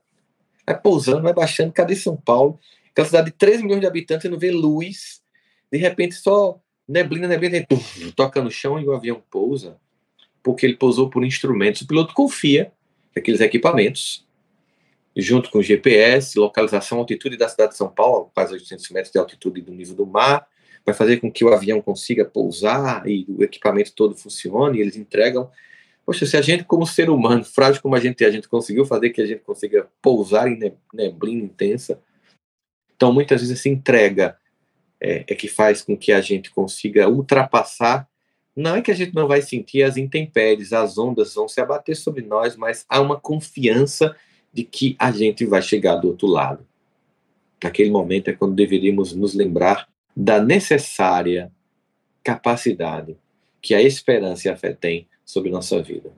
Vai 0.65 0.79
pousando, 0.79 1.21
vai 1.21 1.33
baixando. 1.33 1.71
Cadê 1.71 1.95
São 1.95 2.15
Paulo? 2.15 2.59
Aquela 2.91 3.07
cidade 3.07 3.31
de 3.31 3.37
3 3.37 3.61
milhões 3.61 3.81
de 3.81 3.87
habitantes, 3.87 4.23
você 4.23 4.29
não 4.29 4.39
vê 4.39 4.51
luz. 4.51 5.21
De 5.71 5.77
repente, 5.77 6.15
só 6.15 6.59
neblina, 6.87 7.27
neblina, 7.27 7.65
puf, 7.67 8.11
toca 8.13 8.41
no 8.41 8.51
chão 8.51 8.79
e 8.79 8.85
o 8.85 8.93
avião 8.93 9.21
pousa. 9.29 9.77
Porque 10.43 10.65
ele 10.65 10.75
pousou 10.75 11.09
por 11.09 11.25
instrumentos. 11.25 11.81
O 11.81 11.87
piloto 11.87 12.13
confia 12.13 12.71
que 13.11 13.19
aqueles 13.19 13.41
equipamentos, 13.41 14.25
junto 15.15 15.49
com 15.49 15.61
GPS, 15.61 16.37
localização, 16.37 16.99
altitude 16.99 17.37
da 17.37 17.49
cidade 17.49 17.71
de 17.71 17.77
São 17.77 17.89
Paulo, 17.89 18.31
quase 18.33 18.53
800 18.53 18.89
metros 18.91 19.11
de 19.11 19.19
altitude 19.19 19.61
do 19.61 19.71
nível 19.71 19.95
do 19.95 20.05
mar, 20.05 20.47
vai 20.85 20.93
fazer 20.93 21.17
com 21.17 21.31
que 21.31 21.43
o 21.43 21.51
avião 21.51 21.81
consiga 21.81 22.23
pousar 22.23 23.07
e 23.07 23.25
o 23.27 23.43
equipamento 23.43 23.91
todo 23.93 24.15
funcione, 24.15 24.79
eles 24.79 24.95
entregam. 24.95 25.49
Poxa, 26.05 26.25
se 26.25 26.37
a 26.37 26.41
gente, 26.41 26.63
como 26.63 26.85
ser 26.85 27.09
humano, 27.09 27.43
frágil 27.43 27.81
como 27.81 27.95
a 27.95 27.99
gente 27.99 28.23
é, 28.23 28.27
a 28.27 28.31
gente 28.31 28.47
conseguiu 28.47 28.85
fazer 28.85 29.09
que 29.09 29.21
a 29.21 29.25
gente 29.25 29.41
consiga 29.41 29.87
pousar 30.01 30.47
em 30.47 30.73
neblina 30.93 31.43
intensa, 31.43 31.99
então 32.95 33.11
muitas 33.11 33.41
vezes 33.41 33.59
essa 33.59 33.67
entrega 33.67 34.37
é, 35.01 35.25
é 35.27 35.35
que 35.35 35.47
faz 35.47 35.81
com 35.81 35.97
que 35.97 36.11
a 36.11 36.21
gente 36.21 36.51
consiga 36.51 37.09
ultrapassar. 37.09 38.07
Não 38.55 38.75
é 38.75 38.81
que 38.81 38.91
a 38.91 38.95
gente 38.95 39.13
não 39.13 39.27
vai 39.27 39.41
sentir 39.41 39.83
as 39.83 39.97
intempéries, 39.97 40.71
as 40.71 40.97
ondas 40.97 41.33
vão 41.33 41.47
se 41.47 41.59
abater 41.59 41.97
sobre 41.97 42.21
nós, 42.21 42.55
mas 42.55 42.85
há 42.87 43.01
uma 43.01 43.19
confiança 43.19 44.15
de 44.53 44.63
que 44.63 44.95
a 44.97 45.11
gente 45.11 45.45
vai 45.45 45.61
chegar 45.61 45.95
do 45.95 46.07
outro 46.07 46.27
lado. 46.27 46.65
Naquele 47.61 47.89
momento 47.89 48.29
é 48.29 48.33
quando 48.33 48.55
deveríamos 48.55 49.13
nos 49.13 49.33
lembrar 49.33 49.89
da 50.15 50.39
necessária 50.39 51.51
capacidade 52.23 53.17
que 53.61 53.73
a 53.73 53.81
esperança 53.81 54.47
e 54.47 54.51
a 54.51 54.55
fé 54.55 54.73
têm 54.73 55.07
sobre 55.25 55.49
nossa 55.49 55.81
vida. 55.81 56.11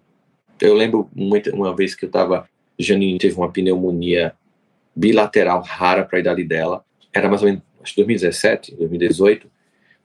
Eu 0.59 0.73
lembro 0.73 1.09
muito, 1.15 1.49
uma 1.55 1.75
vez 1.75 1.95
que 1.95 2.05
eu 2.05 2.07
estava, 2.07 2.47
Janine 2.77 3.17
teve 3.17 3.35
uma 3.35 3.51
pneumonia 3.51 4.35
bilateral 4.95 5.61
rara 5.61 6.03
para 6.03 6.17
a 6.17 6.21
idade 6.21 6.43
dela, 6.43 6.83
era 7.13 7.29
mais 7.29 7.41
ou 7.41 7.47
menos 7.47 7.63
acho, 7.81 7.95
2017, 7.95 8.75
2018, 8.75 9.49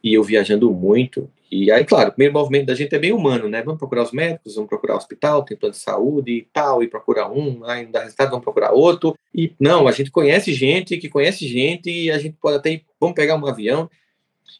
e 0.05 0.15
eu 0.15 0.23
viajando 0.23 0.71
muito, 0.71 1.31
E 1.55 1.71
aí, 1.71 1.85
claro, 1.85 2.09
o 2.09 2.13
primeiro 2.13 2.33
movimento 2.33 2.65
da 2.65 2.75
gente 2.75 2.95
é 2.95 2.99
bem 2.99 3.13
humano, 3.13 3.47
né? 3.47 3.63
Vamos 3.63 3.79
procurar 3.79 4.05
os 4.05 4.11
médicos, 4.11 4.55
vamos 4.55 4.71
procurar 4.71 4.95
o 4.95 4.97
hospital, 4.97 5.45
tem 5.45 5.55
plano 5.55 5.75
de 5.75 5.81
saúde 5.81 6.33
e 6.33 6.49
tal, 6.51 6.83
e 6.83 6.89
procurar 6.89 7.31
um, 7.31 7.63
aí 7.67 7.85
não 7.85 7.93
dá 7.93 8.05
resultado, 8.05 8.31
vamos 8.31 8.43
procurar 8.43 8.73
outro. 8.73 9.15
E 9.35 9.53
não, 9.61 9.87
a 9.87 9.93
gente 9.93 10.11
conhece 10.11 10.51
gente 10.55 10.97
que 10.97 11.11
conhece 11.11 11.47
gente, 11.47 11.91
e 11.91 12.11
a 12.11 12.17
gente 12.17 12.39
pode 12.41 12.57
até 12.57 12.71
ir, 12.73 12.87
vamos 12.99 13.15
pegar 13.15 13.37
um 13.37 13.47
avião. 13.47 13.91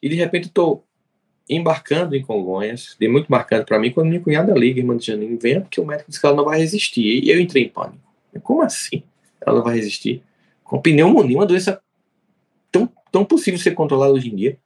E 0.03 0.09
de 0.11 0.17
repente 0.17 0.51
tô 0.51 0.83
embarcando 1.49 2.15
em 2.15 2.21
Congonhas, 2.21 2.95
de 3.01 3.09
muito 3.09 3.29
marcante 3.29 3.65
para 3.65 3.79
mim, 3.79 3.91
quando 3.91 4.09
minha 4.09 4.21
cunhada 4.21 4.53
liga, 4.53 4.79
irmã 4.79 4.95
de 4.95 5.07
Janine, 5.07 5.39
vem 5.41 5.63
porque 5.63 5.81
o 5.81 5.87
médico 5.87 6.11
disse 6.11 6.21
que 6.21 6.27
ela 6.27 6.37
não 6.37 6.45
vai 6.45 6.59
resistir. 6.59 7.25
E 7.25 7.31
eu 7.31 7.41
entrei 7.41 7.65
em 7.65 7.69
pânico. 7.71 8.03
Como 8.43 8.61
assim? 8.61 9.03
Ela 9.41 9.57
não 9.57 9.65
vai 9.65 9.77
resistir? 9.77 10.23
Com 10.63 10.79
pneumonia, 10.79 11.39
uma 11.39 11.47
doença 11.47 11.81
tão, 12.71 12.87
tão 13.11 13.25
possível 13.25 13.59
ser 13.59 13.71
controlada 13.71 14.13
hoje 14.13 14.31
em 14.31 14.37
dia. 14.37 14.59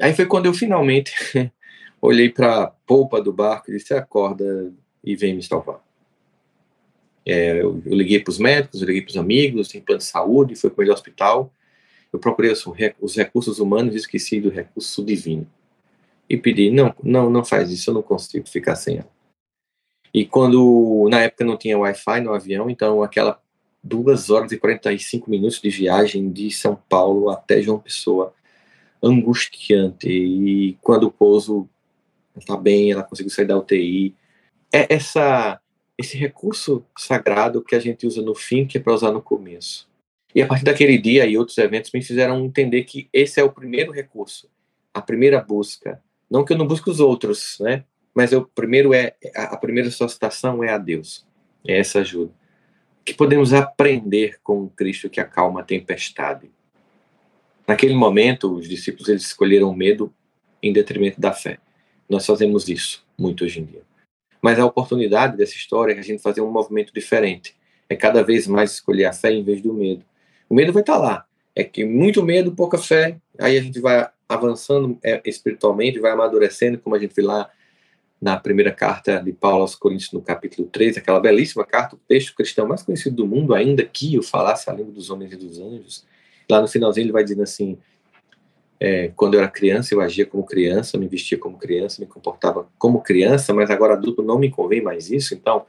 Aí 0.00 0.14
foi 0.14 0.26
quando 0.26 0.46
eu 0.46 0.54
finalmente 0.54 1.14
olhei 2.00 2.28
para 2.28 2.64
a 2.64 2.66
polpa 2.66 3.20
do 3.20 3.32
barco 3.32 3.70
e 3.70 3.76
disse: 3.76 3.94
acorda 3.94 4.72
e 5.02 5.14
vem 5.14 5.34
me 5.34 5.42
salvar. 5.42 5.82
É, 7.26 7.62
eu, 7.62 7.82
eu, 7.86 7.94
liguei 7.94 8.20
para 8.20 8.30
os 8.30 8.38
médicos, 8.38 8.82
eu 8.82 8.86
liguei 8.86 9.02
para 9.02 9.10
os 9.10 9.16
amigos, 9.16 9.68
tem 9.68 9.80
plano 9.80 9.98
de 9.98 10.04
saúde, 10.04 10.56
foi 10.56 10.70
com 10.70 10.82
ele 10.82 10.90
ao 10.90 10.96
hospital. 10.96 11.52
Eu 12.12 12.18
procurei 12.18 12.52
os, 12.52 12.64
os 13.00 13.16
recursos 13.16 13.58
humanos 13.58 13.94
e 13.94 13.98
esqueci 13.98 14.40
do 14.40 14.50
recurso 14.50 15.04
divino 15.04 15.46
e 16.28 16.36
pedi, 16.36 16.70
não, 16.70 16.94
não, 17.02 17.30
não 17.30 17.44
faz 17.44 17.70
isso, 17.70 17.90
eu 17.90 17.94
não 17.94 18.02
consigo 18.02 18.48
ficar 18.48 18.76
sem 18.76 18.98
ela. 18.98 19.10
E 20.12 20.24
quando, 20.24 21.08
na 21.10 21.22
época 21.22 21.44
não 21.44 21.56
tinha 21.56 21.78
Wi-Fi 21.78 22.20
no 22.20 22.32
avião, 22.32 22.70
então 22.70 23.02
aquela 23.02 23.40
duas 23.82 24.30
horas 24.30 24.52
e 24.52 24.56
45 24.56 25.28
minutos 25.28 25.60
de 25.60 25.68
viagem 25.68 26.30
de 26.30 26.50
São 26.50 26.80
Paulo 26.88 27.28
até 27.28 27.60
João 27.60 27.78
Pessoa, 27.78 28.32
angustiante, 29.04 30.08
e 30.08 30.78
quando 30.80 31.04
o 31.04 31.12
pouso 31.12 31.68
está 32.36 32.56
bem, 32.56 32.90
ela 32.90 33.02
conseguiu 33.02 33.30
sair 33.30 33.46
da 33.46 33.56
UTI, 33.56 34.14
é 34.72 34.92
essa, 34.92 35.60
esse 35.96 36.16
recurso 36.16 36.84
sagrado 36.98 37.62
que 37.62 37.74
a 37.74 37.80
gente 37.80 38.06
usa 38.06 38.22
no 38.22 38.34
fim, 38.34 38.66
que 38.66 38.78
é 38.78 38.80
para 38.80 38.94
usar 38.94 39.12
no 39.12 39.22
começo. 39.22 39.88
E 40.34 40.42
a 40.42 40.46
partir 40.46 40.64
daquele 40.64 40.98
dia 40.98 41.26
e 41.26 41.38
outros 41.38 41.56
eventos 41.58 41.92
me 41.92 42.02
fizeram 42.02 42.44
entender 42.44 42.82
que 42.84 43.08
esse 43.12 43.38
é 43.38 43.44
o 43.44 43.52
primeiro 43.52 43.92
recurso, 43.92 44.50
a 44.92 45.00
primeira 45.00 45.40
busca, 45.40 46.02
não 46.28 46.44
que 46.44 46.52
eu 46.52 46.58
não 46.58 46.66
busque 46.66 46.90
os 46.90 46.98
outros, 46.98 47.58
né? 47.60 47.84
Mas 48.12 48.32
eu 48.32 48.44
primeiro 48.44 48.94
é 48.94 49.14
a 49.34 49.56
primeira 49.56 49.90
solicitação 49.90 50.62
é 50.62 50.70
a 50.70 50.78
Deus. 50.78 51.26
É 51.66 51.78
essa 51.78 52.00
ajuda. 52.00 52.32
Que 53.04 53.14
podemos 53.14 53.52
aprender 53.52 54.38
com 54.42 54.68
Cristo 54.68 55.10
que 55.10 55.20
acalma 55.20 55.60
a 55.60 55.64
tempestade. 55.64 56.50
Naquele 57.66 57.94
momento, 57.94 58.54
os 58.54 58.68
discípulos 58.68 59.08
eles 59.08 59.22
escolheram 59.22 59.70
o 59.70 59.76
medo 59.76 60.12
em 60.62 60.72
detrimento 60.72 61.20
da 61.20 61.32
fé. 61.32 61.58
Nós 62.08 62.26
fazemos 62.26 62.68
isso 62.68 63.04
muito 63.18 63.44
hoje 63.44 63.60
em 63.60 63.64
dia. 63.64 63.82
Mas 64.42 64.58
a 64.58 64.66
oportunidade 64.66 65.36
dessa 65.36 65.54
história 65.54 65.94
é 65.94 65.98
a 65.98 66.02
gente 66.02 66.22
fazer 66.22 66.42
um 66.42 66.50
movimento 66.50 66.92
diferente. 66.92 67.56
É 67.88 67.96
cada 67.96 68.22
vez 68.22 68.46
mais 68.46 68.72
escolher 68.72 69.06
a 69.06 69.12
fé 69.12 69.32
em 69.32 69.42
vez 69.42 69.62
do 69.62 69.72
medo. 69.72 70.04
O 70.48 70.54
medo 70.54 70.72
vai 70.72 70.82
estar 70.82 70.98
lá. 70.98 71.24
É 71.56 71.64
que 71.64 71.84
muito 71.84 72.22
medo, 72.22 72.52
pouca 72.52 72.76
fé. 72.76 73.18
Aí 73.38 73.56
a 73.56 73.62
gente 73.62 73.80
vai 73.80 74.08
avançando 74.28 74.98
é, 75.02 75.22
espiritualmente, 75.24 75.98
vai 75.98 76.12
amadurecendo, 76.12 76.78
como 76.78 76.94
a 76.94 76.98
gente 76.98 77.14
vê 77.14 77.22
lá 77.22 77.50
na 78.20 78.38
primeira 78.38 78.72
carta 78.72 79.20
de 79.20 79.32
Paulo 79.32 79.62
aos 79.62 79.74
Coríntios, 79.74 80.12
no 80.12 80.22
capítulo 80.22 80.68
3, 80.68 80.96
aquela 80.96 81.20
belíssima 81.20 81.64
carta, 81.64 81.94
o 81.94 82.00
texto 82.08 82.34
cristão 82.34 82.66
mais 82.66 82.82
conhecido 82.82 83.16
do 83.16 83.26
mundo, 83.26 83.54
ainda 83.54 83.84
que 83.84 84.14
eu 84.14 84.22
falasse 84.22 84.70
a 84.70 84.72
língua 84.72 84.92
dos 84.92 85.10
homens 85.10 85.32
e 85.32 85.36
dos 85.36 85.58
anjos. 85.58 86.06
Lá 86.50 86.60
no 86.60 86.68
finalzinho 86.68 87.04
ele 87.04 87.12
vai 87.12 87.24
dizendo 87.24 87.42
assim: 87.42 87.78
é, 88.80 89.10
quando 89.16 89.34
eu 89.34 89.40
era 89.40 89.48
criança, 89.48 89.94
eu 89.94 90.00
agia 90.00 90.26
como 90.26 90.44
criança, 90.44 90.98
me 90.98 91.08
vestia 91.08 91.38
como 91.38 91.56
criança, 91.56 92.00
me 92.00 92.06
comportava 92.06 92.68
como 92.78 93.00
criança, 93.00 93.54
mas 93.54 93.70
agora 93.70 93.94
adulto 93.94 94.22
não 94.22 94.38
me 94.38 94.50
convém 94.50 94.82
mais 94.82 95.10
isso. 95.10 95.34
Então, 95.34 95.64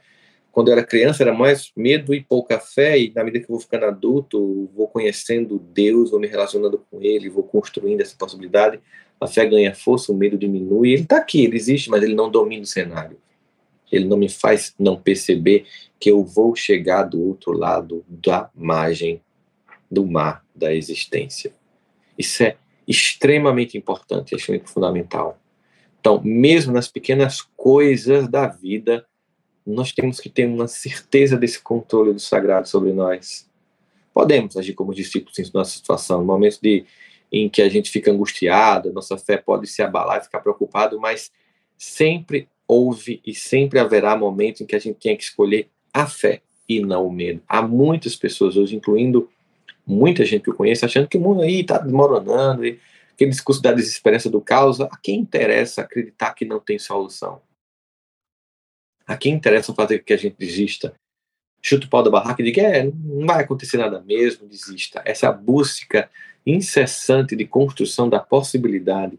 quando 0.52 0.68
eu 0.68 0.72
era 0.72 0.84
criança, 0.84 1.22
era 1.22 1.34
mais 1.34 1.70
medo 1.76 2.14
e 2.14 2.22
pouca 2.22 2.58
fé, 2.58 2.98
e 2.98 3.12
na 3.14 3.22
medida 3.22 3.44
que 3.44 3.50
eu 3.50 3.54
vou 3.54 3.60
ficando 3.60 3.84
adulto, 3.84 4.70
vou 4.74 4.88
conhecendo 4.88 5.58
Deus, 5.58 6.10
vou 6.10 6.18
me 6.18 6.26
relacionando 6.26 6.82
com 6.90 7.02
Ele, 7.02 7.28
vou 7.28 7.42
construindo 7.42 8.00
essa 8.00 8.16
possibilidade, 8.16 8.80
a 9.20 9.26
fé 9.26 9.46
ganha 9.46 9.74
força, 9.74 10.12
o 10.12 10.16
medo 10.16 10.36
diminui. 10.36 10.92
Ele 10.92 11.02
está 11.02 11.18
aqui, 11.18 11.44
ele 11.44 11.56
existe, 11.56 11.90
mas 11.90 12.02
ele 12.02 12.14
não 12.14 12.30
domina 12.30 12.62
o 12.62 12.66
cenário. 12.66 13.18
Ele 13.90 14.04
não 14.04 14.16
me 14.16 14.28
faz 14.28 14.74
não 14.78 14.96
perceber 15.00 15.64
que 15.98 16.10
eu 16.10 16.24
vou 16.24 16.54
chegar 16.54 17.04
do 17.04 17.22
outro 17.22 17.52
lado 17.52 18.04
da 18.08 18.50
margem 18.54 19.22
do 19.90 20.06
mar 20.06 20.44
da 20.54 20.74
existência. 20.74 21.52
Isso 22.18 22.42
é 22.42 22.56
extremamente 22.86 23.76
importante, 23.76 24.34
é 24.34 24.36
extremamente 24.36 24.70
fundamental. 24.70 25.38
Então, 26.00 26.20
mesmo 26.24 26.72
nas 26.72 26.88
pequenas 26.88 27.42
coisas 27.56 28.28
da 28.28 28.46
vida, 28.46 29.06
nós 29.66 29.92
temos 29.92 30.20
que 30.20 30.28
ter 30.28 30.46
uma 30.46 30.68
certeza 30.68 31.36
desse 31.36 31.60
controle 31.60 32.12
do 32.12 32.20
sagrado 32.20 32.68
sobre 32.68 32.92
nós. 32.92 33.50
Podemos 34.14 34.56
agir 34.56 34.74
como 34.74 34.94
discípulos 34.94 35.38
em 35.38 35.50
nossa 35.52 35.72
situação, 35.72 36.20
no 36.20 36.24
momento 36.24 36.60
de, 36.62 36.84
em 37.32 37.48
que 37.48 37.60
a 37.60 37.68
gente 37.68 37.90
fica 37.90 38.10
angustiado, 38.10 38.92
nossa 38.92 39.18
fé 39.18 39.36
pode 39.36 39.66
se 39.66 39.82
abalar 39.82 40.22
ficar 40.22 40.40
preocupado, 40.40 41.00
mas 41.00 41.32
sempre 41.76 42.48
houve 42.68 43.20
e 43.26 43.34
sempre 43.34 43.78
haverá 43.78 44.16
momentos 44.16 44.60
em 44.60 44.66
que 44.66 44.76
a 44.76 44.78
gente 44.78 44.98
tem 44.98 45.16
que 45.16 45.24
escolher 45.24 45.68
a 45.92 46.06
fé 46.06 46.40
e 46.68 46.80
não 46.80 47.06
o 47.06 47.12
medo. 47.12 47.42
Há 47.48 47.62
muitas 47.62 48.16
pessoas 48.16 48.56
hoje, 48.56 48.76
incluindo 48.76 49.28
muita 49.86 50.24
gente 50.24 50.42
que 50.42 50.50
eu 50.50 50.54
conheço, 50.54 50.84
achando 50.84 51.08
que 51.08 51.16
o 51.16 51.20
mundo 51.20 51.42
aí 51.42 51.60
está 51.60 51.78
desmoronando, 51.78 52.66
e 52.66 52.80
aquele 53.12 53.30
discurso 53.30 53.62
da 53.62 53.72
desesperança 53.72 54.28
do 54.28 54.40
caos, 54.40 54.80
a 54.80 54.90
quem 55.02 55.20
interessa 55.20 55.82
acreditar 55.82 56.34
que 56.34 56.44
não 56.44 56.60
tem 56.60 56.78
solução? 56.78 57.40
A 59.06 59.16
quem 59.16 59.34
interessa 59.34 59.72
fazer 59.72 60.00
que 60.00 60.12
a 60.12 60.16
gente 60.16 60.36
desista? 60.38 60.94
Chuta 61.62 61.86
o 61.86 61.90
pau 61.90 62.02
da 62.02 62.10
barraca 62.10 62.42
e 62.42 62.44
diga, 62.44 62.62
é, 62.62 62.84
não 62.84 63.26
vai 63.26 63.42
acontecer 63.42 63.76
nada 63.76 64.00
mesmo, 64.00 64.46
desista. 64.46 65.02
Essa 65.04 65.32
busca 65.32 66.10
incessante 66.44 67.34
de 67.34 67.44
construção 67.44 68.08
da 68.08 68.20
possibilidade 68.20 69.18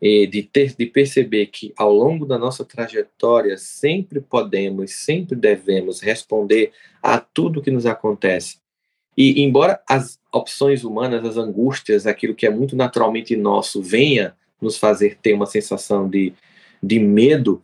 eh, 0.00 0.26
de 0.26 0.42
ter 0.42 0.74
de 0.74 0.86
perceber 0.86 1.46
que 1.46 1.74
ao 1.76 1.92
longo 1.92 2.24
da 2.24 2.38
nossa 2.38 2.64
trajetória 2.64 3.56
sempre 3.58 4.20
podemos, 4.20 4.92
sempre 4.92 5.36
devemos 5.36 6.00
responder 6.00 6.72
a 7.02 7.18
tudo 7.18 7.62
que 7.62 7.70
nos 7.70 7.84
acontece. 7.84 8.58
E 9.16 9.42
embora 9.42 9.80
as 9.88 10.18
opções 10.32 10.84
humanas, 10.84 11.24
as 11.24 11.36
angústias, 11.36 12.06
aquilo 12.06 12.34
que 12.34 12.46
é 12.46 12.50
muito 12.50 12.76
naturalmente 12.76 13.36
nosso, 13.36 13.82
venha 13.82 14.34
nos 14.60 14.76
fazer 14.76 15.18
ter 15.20 15.32
uma 15.32 15.46
sensação 15.46 16.08
de, 16.08 16.32
de 16.82 16.98
medo, 16.98 17.62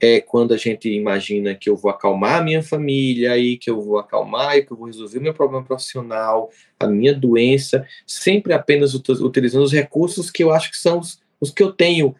é 0.00 0.20
quando 0.20 0.52
a 0.52 0.56
gente 0.56 0.90
imagina 0.90 1.54
que 1.54 1.70
eu 1.70 1.76
vou 1.76 1.90
acalmar 1.90 2.40
a 2.40 2.42
minha 2.42 2.62
família 2.62 3.36
e 3.38 3.56
que 3.56 3.70
eu 3.70 3.80
vou 3.80 3.98
acalmar 3.98 4.56
e 4.56 4.62
que 4.62 4.72
eu 4.72 4.76
vou 4.76 4.86
resolver 4.86 5.20
meu 5.20 5.32
problema 5.32 5.64
profissional, 5.64 6.50
a 6.78 6.86
minha 6.86 7.14
doença, 7.14 7.86
sempre 8.06 8.52
apenas 8.52 8.94
utilizando 8.94 9.64
os 9.64 9.72
recursos 9.72 10.30
que 10.30 10.44
eu 10.44 10.52
acho 10.52 10.70
que 10.70 10.76
são 10.76 10.98
os, 10.98 11.20
os 11.40 11.50
que 11.50 11.62
eu 11.62 11.72
tenho 11.72 12.14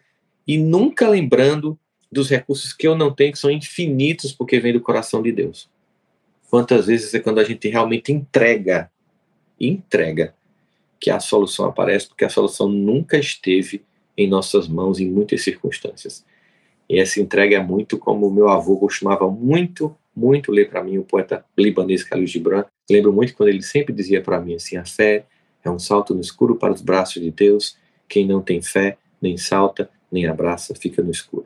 e 0.47 0.57
nunca 0.57 1.07
lembrando 1.07 1.77
dos 2.11 2.29
recursos 2.29 2.73
que 2.73 2.87
eu 2.87 2.95
não 2.95 3.13
tenho, 3.13 3.33
que 3.33 3.39
são 3.39 3.51
infinitos 3.51 4.31
porque 4.31 4.59
vem 4.59 4.73
do 4.73 4.81
coração 4.81 5.21
de 5.21 5.31
Deus. 5.31 5.69
Quantas 6.49 6.87
vezes 6.87 7.13
é 7.13 7.19
quando 7.19 7.39
a 7.39 7.43
gente 7.43 7.67
realmente 7.67 8.11
entrega, 8.11 8.89
entrega, 9.59 10.33
que 10.99 11.11
a 11.11 11.19
solução 11.19 11.65
aparece, 11.65 12.07
porque 12.07 12.25
a 12.25 12.29
solução 12.29 12.67
nunca 12.67 13.17
esteve 13.17 13.83
em 14.17 14.27
nossas 14.27 14.67
mãos 14.67 14.99
em 14.99 15.07
muitas 15.07 15.43
circunstâncias. 15.43 16.25
E 16.89 16.99
essa 16.99 17.21
entrega 17.21 17.57
é 17.57 17.61
muito 17.61 17.97
como 17.97 18.31
meu 18.31 18.49
avô 18.49 18.77
costumava 18.77 19.29
muito, 19.29 19.95
muito 20.15 20.51
ler 20.51 20.69
para 20.69 20.83
mim, 20.83 20.97
o 20.97 21.03
poeta 21.03 21.45
libanês 21.57 22.03
Khalil 22.03 22.25
Gibran. 22.25 22.65
Lembro 22.89 23.13
muito 23.13 23.35
quando 23.35 23.49
ele 23.49 23.61
sempre 23.61 23.93
dizia 23.93 24.21
para 24.21 24.39
mim 24.39 24.55
assim: 24.55 24.77
a 24.77 24.85
fé 24.85 25.25
é 25.63 25.69
um 25.69 25.77
salto 25.77 26.15
no 26.15 26.21
escuro 26.21 26.55
para 26.55 26.73
os 26.73 26.81
braços 26.81 27.21
de 27.21 27.29
Deus. 27.29 27.77
Quem 28.07 28.25
não 28.25 28.41
tem 28.41 28.61
fé, 28.61 28.97
nem 29.21 29.37
salta, 29.37 29.89
nem 30.11 30.25
abraça, 30.25 30.73
fica 30.73 31.03
no 31.03 31.11
escuro. 31.11 31.45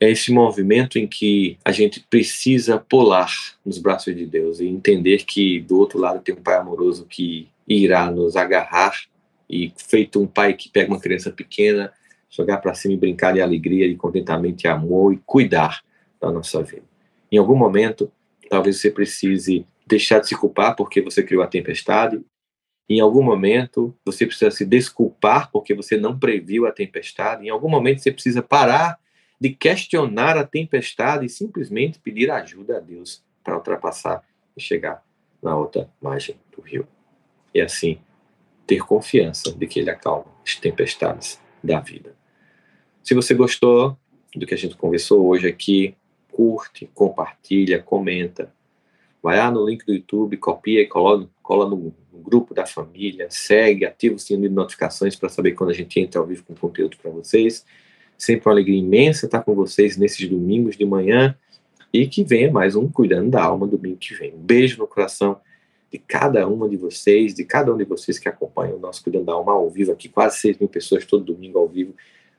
É 0.00 0.10
esse 0.10 0.32
movimento 0.32 0.98
em 0.98 1.06
que 1.06 1.58
a 1.62 1.70
gente 1.70 2.00
precisa 2.00 2.78
pular 2.78 3.30
nos 3.64 3.76
braços 3.78 4.16
de 4.16 4.24
Deus 4.24 4.58
e 4.58 4.66
entender 4.66 5.24
que 5.24 5.60
do 5.60 5.78
outro 5.78 5.98
lado 5.98 6.20
tem 6.20 6.34
um 6.34 6.42
Pai 6.42 6.56
amoroso 6.56 7.04
que 7.04 7.48
irá 7.68 8.10
nos 8.10 8.34
agarrar 8.34 8.94
e 9.48 9.72
feito 9.76 10.20
um 10.20 10.26
pai 10.26 10.54
que 10.54 10.70
pega 10.70 10.90
uma 10.90 11.00
criança 11.00 11.30
pequena 11.30 11.92
jogar 12.30 12.58
para 12.58 12.74
cima 12.74 12.94
e 12.94 12.96
brincar 12.96 13.34
de 13.34 13.40
alegria, 13.40 13.88
de 13.88 13.96
contentamento 13.96 14.64
e 14.64 14.68
amor 14.68 15.12
e 15.12 15.20
cuidar 15.26 15.82
da 16.20 16.30
nossa 16.30 16.62
vida. 16.62 16.84
Em 17.30 17.36
algum 17.36 17.56
momento, 17.56 18.10
talvez 18.48 18.80
você 18.80 18.90
precise 18.90 19.66
deixar 19.86 20.20
de 20.20 20.28
se 20.28 20.36
culpar 20.36 20.76
porque 20.76 21.00
você 21.00 21.22
criou 21.22 21.42
a 21.42 21.48
tempestade. 21.48 22.20
Em 22.88 23.00
algum 23.00 23.22
momento, 23.22 23.94
você 24.04 24.24
precisa 24.24 24.50
se 24.50 24.64
desculpar 24.64 25.50
porque 25.50 25.74
você 25.74 25.96
não 25.96 26.16
previu 26.16 26.66
a 26.66 26.72
tempestade. 26.72 27.46
Em 27.46 27.50
algum 27.50 27.68
momento, 27.68 28.00
você 28.00 28.12
precisa 28.12 28.42
parar 28.42 28.98
de 29.40 29.50
questionar 29.50 30.36
a 30.36 30.46
tempestade 30.46 31.24
e 31.24 31.30
simplesmente 31.30 31.98
pedir 31.98 32.30
ajuda 32.30 32.76
a 32.76 32.80
Deus 32.80 33.24
para 33.42 33.56
ultrapassar 33.56 34.22
e 34.56 34.60
chegar 34.60 35.02
na 35.42 35.56
outra 35.56 35.90
margem 36.00 36.36
do 36.54 36.60
rio. 36.60 36.86
E 37.54 37.60
assim, 37.60 37.98
ter 38.66 38.84
confiança 38.84 39.52
de 39.52 39.66
que 39.66 39.80
Ele 39.80 39.90
acalma 39.90 40.26
as 40.44 40.56
tempestades 40.56 41.40
da 41.64 41.80
vida. 41.80 42.14
Se 43.02 43.14
você 43.14 43.34
gostou 43.34 43.96
do 44.36 44.46
que 44.46 44.54
a 44.54 44.58
gente 44.58 44.76
conversou 44.76 45.26
hoje 45.26 45.48
aqui, 45.48 45.96
curte, 46.30 46.88
compartilha, 46.94 47.82
comenta. 47.82 48.52
Vai 49.22 49.38
lá 49.38 49.50
no 49.50 49.66
link 49.66 49.84
do 49.84 49.92
YouTube, 49.92 50.36
copia 50.36 50.82
e 50.82 50.86
cola, 50.86 51.28
cola 51.42 51.68
no, 51.68 51.94
no 52.12 52.18
grupo 52.18 52.54
da 52.54 52.64
família, 52.64 53.26
segue, 53.30 53.84
ativa 53.84 54.14
o 54.14 54.18
sininho 54.18 54.48
de 54.48 54.54
notificações 54.54 55.16
para 55.16 55.28
saber 55.28 55.52
quando 55.52 55.70
a 55.70 55.74
gente 55.74 55.98
entra 55.98 56.20
ao 56.20 56.26
vivo 56.26 56.44
com 56.44 56.54
conteúdo 56.54 56.96
para 56.96 57.10
vocês. 57.10 57.64
Sempre 58.20 58.50
uma 58.50 58.52
alegria 58.52 58.78
imensa 58.78 59.24
estar 59.24 59.40
com 59.40 59.54
vocês 59.54 59.96
nesses 59.96 60.28
domingos 60.28 60.76
de 60.76 60.84
manhã 60.84 61.34
e 61.90 62.06
que 62.06 62.22
venha 62.22 62.52
mais 62.52 62.76
um 62.76 62.86
Cuidando 62.86 63.30
da 63.30 63.42
Alma 63.42 63.66
domingo 63.66 63.96
que 63.96 64.12
vem. 64.12 64.34
Um 64.34 64.42
beijo 64.42 64.76
no 64.78 64.86
coração 64.86 65.38
de 65.90 65.96
cada 65.98 66.46
uma 66.46 66.68
de 66.68 66.76
vocês, 66.76 67.32
de 67.32 67.44
cada 67.46 67.72
um 67.72 67.78
de 67.78 67.84
vocês 67.84 68.18
que 68.18 68.28
acompanham 68.28 68.76
o 68.76 68.78
nosso 68.78 69.02
Cuidando 69.02 69.24
da 69.24 69.32
Alma 69.32 69.52
ao 69.52 69.70
vivo 69.70 69.90
aqui, 69.90 70.06
quase 70.06 70.36
6 70.36 70.58
mil 70.58 70.68
pessoas 70.68 71.06
todo 71.06 71.32
domingo 71.32 71.58
ao 71.58 71.66
vivo. 71.66 71.94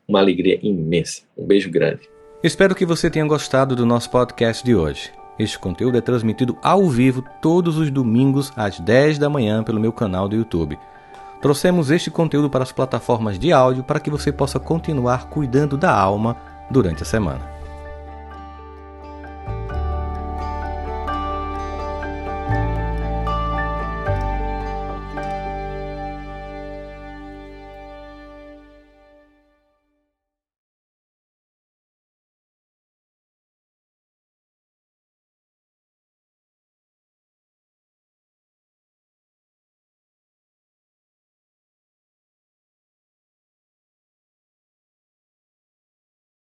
Uma 0.06 0.20
alegria 0.20 0.56
imensa. 0.62 1.22
Um 1.36 1.44
beijo 1.44 1.68
grande. 1.68 2.08
Espero 2.44 2.76
que 2.76 2.86
você 2.86 3.10
tenha 3.10 3.26
gostado 3.26 3.74
do 3.74 3.84
nosso 3.84 4.08
podcast 4.08 4.64
de 4.64 4.76
hoje. 4.76 5.10
Este 5.36 5.58
conteúdo 5.58 5.98
é 5.98 6.00
transmitido 6.00 6.56
ao 6.62 6.88
vivo 6.88 7.24
todos 7.40 7.76
os 7.76 7.90
domingos 7.90 8.52
às 8.54 8.78
10 8.78 9.18
da 9.18 9.28
manhã 9.28 9.64
pelo 9.64 9.80
meu 9.80 9.92
canal 9.92 10.28
do 10.28 10.36
YouTube. 10.36 10.78
Trouxemos 11.42 11.90
este 11.90 12.08
conteúdo 12.08 12.48
para 12.48 12.62
as 12.62 12.70
plataformas 12.70 13.36
de 13.36 13.52
áudio 13.52 13.82
para 13.82 13.98
que 13.98 14.08
você 14.08 14.30
possa 14.30 14.60
continuar 14.60 15.28
cuidando 15.28 15.76
da 15.76 15.92
alma 15.92 16.36
durante 16.70 17.02
a 17.02 17.04
semana. 17.04 17.61